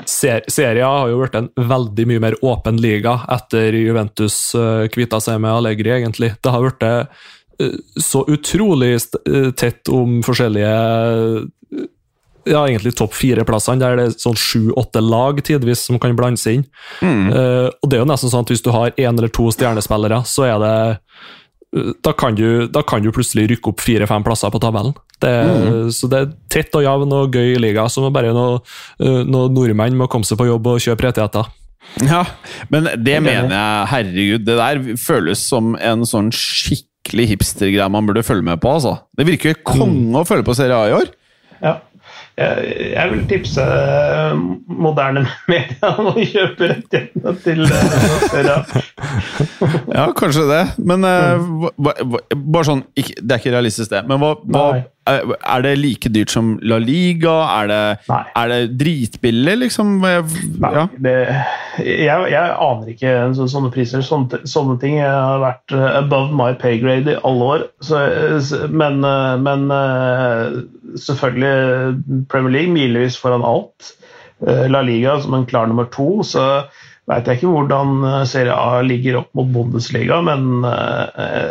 [0.05, 5.19] Ser, Seria har jo blitt en veldig mye mer åpen liga etter Juventus uh, kvitta
[5.23, 6.35] seg med Allegri, egentlig.
[6.41, 7.27] Det har blitt uh,
[8.01, 11.85] så utrolig eh, tett om forskjellige uh,
[12.47, 16.59] ja, egentlig topp fire-plassene, der det er sånn sju-åtte lag tidvis som kan blande seg
[16.59, 16.67] inn.
[17.33, 20.21] Eh, og det er jo nesten sånn at hvis du har én eller to stjernespillere,
[20.29, 20.77] så er det
[22.05, 24.95] da kan, du, da kan du plutselig rykke opp fire-fem plasser på tabellen.
[25.23, 25.33] Det,
[25.97, 28.59] Så det er tett og jevn og gøy liga, så må bare noen
[29.27, 31.49] noe nordmenn må komme seg på jobb og kjøpe rettigheter.
[32.03, 32.23] Ja,
[32.73, 38.25] men det mener jeg, herregud, det der føles som en sånn skikkelig hipstergreie man burde
[38.27, 38.97] følge med på, altså.
[39.17, 41.09] Det virker jo konge å følge på Serie A i år.
[42.37, 42.49] Ja.
[42.61, 44.35] Jeg, jeg vil tipse eh,
[44.69, 48.59] moderne media om å kjøpe rettighetene til A.
[49.97, 51.93] Ja, kanskje det, men hva,
[52.35, 54.03] bare sånn ikke, Det er ikke realistisk, det.
[54.09, 54.65] Men hva, hva,
[55.07, 57.33] er, det like dyrt som La Liga?
[57.55, 57.79] Er det,
[58.11, 58.19] Nei.
[58.41, 59.95] er det dritbillig, liksom?
[60.03, 61.15] Nei, det,
[61.79, 64.03] jeg, jeg aner ikke så, sånne priser.
[64.05, 67.67] Sånne, sånne ting har vært above my pay grade i alle år.
[67.87, 68.03] Så,
[68.69, 69.01] men,
[69.47, 69.69] men
[70.95, 73.93] selvfølgelig Premier League milevis foran alt.
[74.45, 76.23] Eh, La Liga som en klar nummer to.
[76.23, 76.43] Så
[77.09, 81.03] veit jeg ikke hvordan eh, Serie A ligger opp mot Bundesliga, men eh,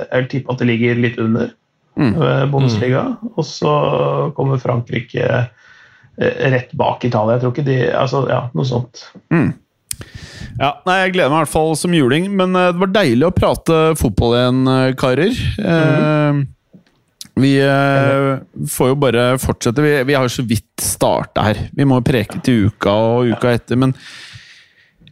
[0.07, 1.53] jeg vil tippe at det ligger litt under
[1.99, 2.17] mm.
[2.53, 3.07] Bundesliga.
[3.35, 3.77] Og så
[4.37, 5.47] kommer Frankrike
[6.17, 7.35] rett bak Italia.
[7.37, 9.03] Jeg tror ikke de Altså, ja, noe sånt.
[10.57, 13.35] Ja, nei, Jeg gleder meg i hvert fall som juling, men det var deilig å
[13.37, 14.63] prate fotball igjen,
[14.97, 15.43] karer.
[15.61, 15.67] Mm.
[15.75, 16.56] Eh,
[17.37, 18.39] vi eh,
[18.73, 19.83] får jo bare fortsette.
[19.85, 21.67] Vi, vi har jo så vidt starta her.
[21.77, 23.93] Vi må preke til uka og uka etter, men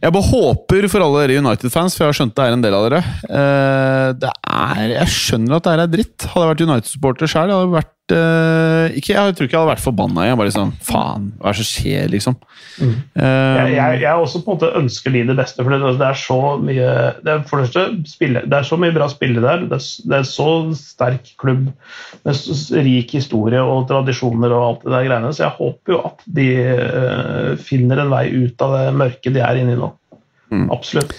[0.01, 2.75] jeg bare håper for alle dere United-fans, for jeg har skjønt det er en del
[2.77, 6.25] av dere eh, det er, Jeg skjønner at det her er dritt.
[6.29, 9.71] Hadde jeg vært United-supporter sjøl, hadde jeg vært eh, ikke, Jeg tror ikke jeg hadde
[9.73, 10.25] vært forbanna.
[10.27, 12.35] Jeg bare liksom Faen, hva er det som skjer, liksom?
[12.75, 16.07] Eh, Jeg, jeg, jeg også på en måte ønsker de det beste, for det, det
[16.09, 16.89] er så mye
[17.23, 19.63] det er, for det, første, spille, det er så mye bra spillere der.
[19.71, 21.69] Det er, det er så sterk klubb
[22.25, 25.95] med s- s- rik historie og tradisjoner og alt det der greiene, så jeg håper
[25.95, 29.81] jo at de uh, finner en vei ut av det mørket de er inne i
[29.81, 29.91] nå.
[30.71, 31.15] Absolutt.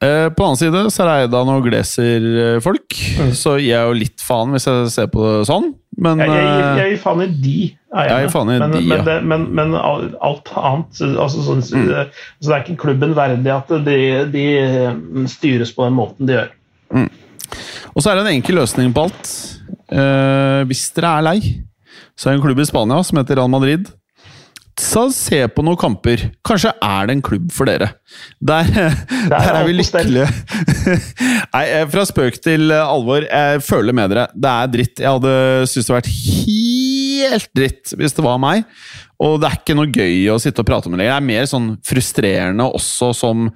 [0.00, 2.94] Eh, På den annen side så er det Eidan og Glazer-folk,
[3.36, 5.66] så gir jeg jo litt faen hvis jeg ser på det sånn.
[6.00, 7.56] Men Jeg, jeg, eh, jeg gir faen i de
[8.00, 8.46] eierne.
[8.62, 9.18] Men, de, men, ja.
[9.20, 11.90] men, men alt annet altså sånn, Mm.
[12.40, 13.98] så Det er ikke klubben verdig at de,
[14.32, 14.46] de
[15.28, 16.50] styres på den måten de gjør.
[17.90, 19.30] Og så er det en enkel løsning på alt.
[19.90, 21.38] Eh, hvis dere er lei,
[22.16, 23.90] så er det en klubb i Spania som heter Real Madrid.
[24.80, 26.22] Så se på noen kamper.
[26.46, 27.90] Kanskje er det en klubb for dere.
[28.40, 28.70] Der,
[29.32, 30.28] der er vi lykkelige.
[31.54, 33.26] Nei, eh, fra spøk til eh, alvor.
[33.26, 34.28] Jeg føler med dere.
[34.32, 35.02] Det er dritt.
[35.02, 35.34] Jeg hadde
[35.68, 38.64] syntes det hadde vært helt dritt hvis det var meg.
[39.20, 41.12] Og det er ikke noe gøy å sitte og prate om det lenger.
[41.12, 43.50] Det er mer sånn frustrerende også som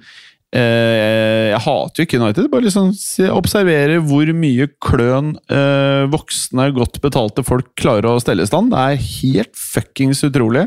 [0.55, 7.01] jeg hater jo ikke United, bare liksom se- observerer hvor mye kløn eh, voksne, godt
[7.03, 8.71] betalte folk klarer å stelle i stand.
[8.71, 10.65] Det er helt fuckings utrolig.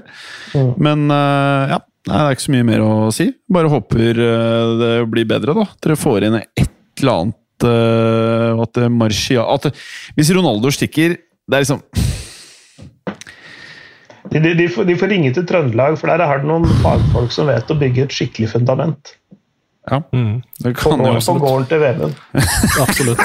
[0.53, 0.73] Mm.
[0.85, 3.27] Men eh, ja, Det er ikke så mye mer å si.
[3.53, 5.67] Bare håper eh, det blir bedre, da.
[5.85, 6.69] Dere får inn et
[7.01, 7.37] eller annet
[8.63, 9.73] At det Marcia at det,
[10.15, 11.81] Hvis Ronaldo stikker Det er liksom
[14.31, 17.33] De, de, de, får, de får ringe til Trøndelag, for der har de noen fagfolk
[17.33, 19.15] som vet å bygge et skikkelig fundament.
[19.89, 21.41] Ja, Mm, det kan jo absolutt.
[21.41, 22.15] på gården til Vemund.
[22.85, 23.23] absolutt.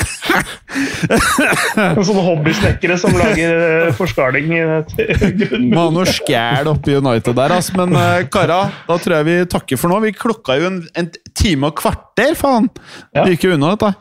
[2.08, 5.66] Sånne hobbysnekkere som lager eh, forskaling eh, til grunn.
[5.74, 7.76] Må ha noe skæl oppe i United der, altså.
[7.82, 10.00] Men uh, kara, da tror jeg vi takker for nå.
[10.06, 12.70] Vi klokka jo en, en time og kvarter, faen!
[13.12, 13.24] Ja.
[13.26, 13.94] Det gikk jo unna, dette.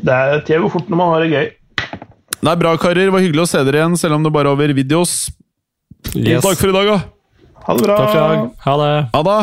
[0.00, 1.50] Det er tida går fort når man har det gøy.
[2.44, 3.06] Det er bra, karer.
[3.08, 5.14] Det var hyggelig å se dere igjen, selv om det bare er over videos.
[6.14, 6.44] Yes.
[6.44, 6.98] Takk for i dag, da.
[7.64, 8.00] Ha det bra.
[8.00, 8.48] Takk for i dag.
[8.66, 8.94] Ha det.
[9.14, 9.42] Ha det!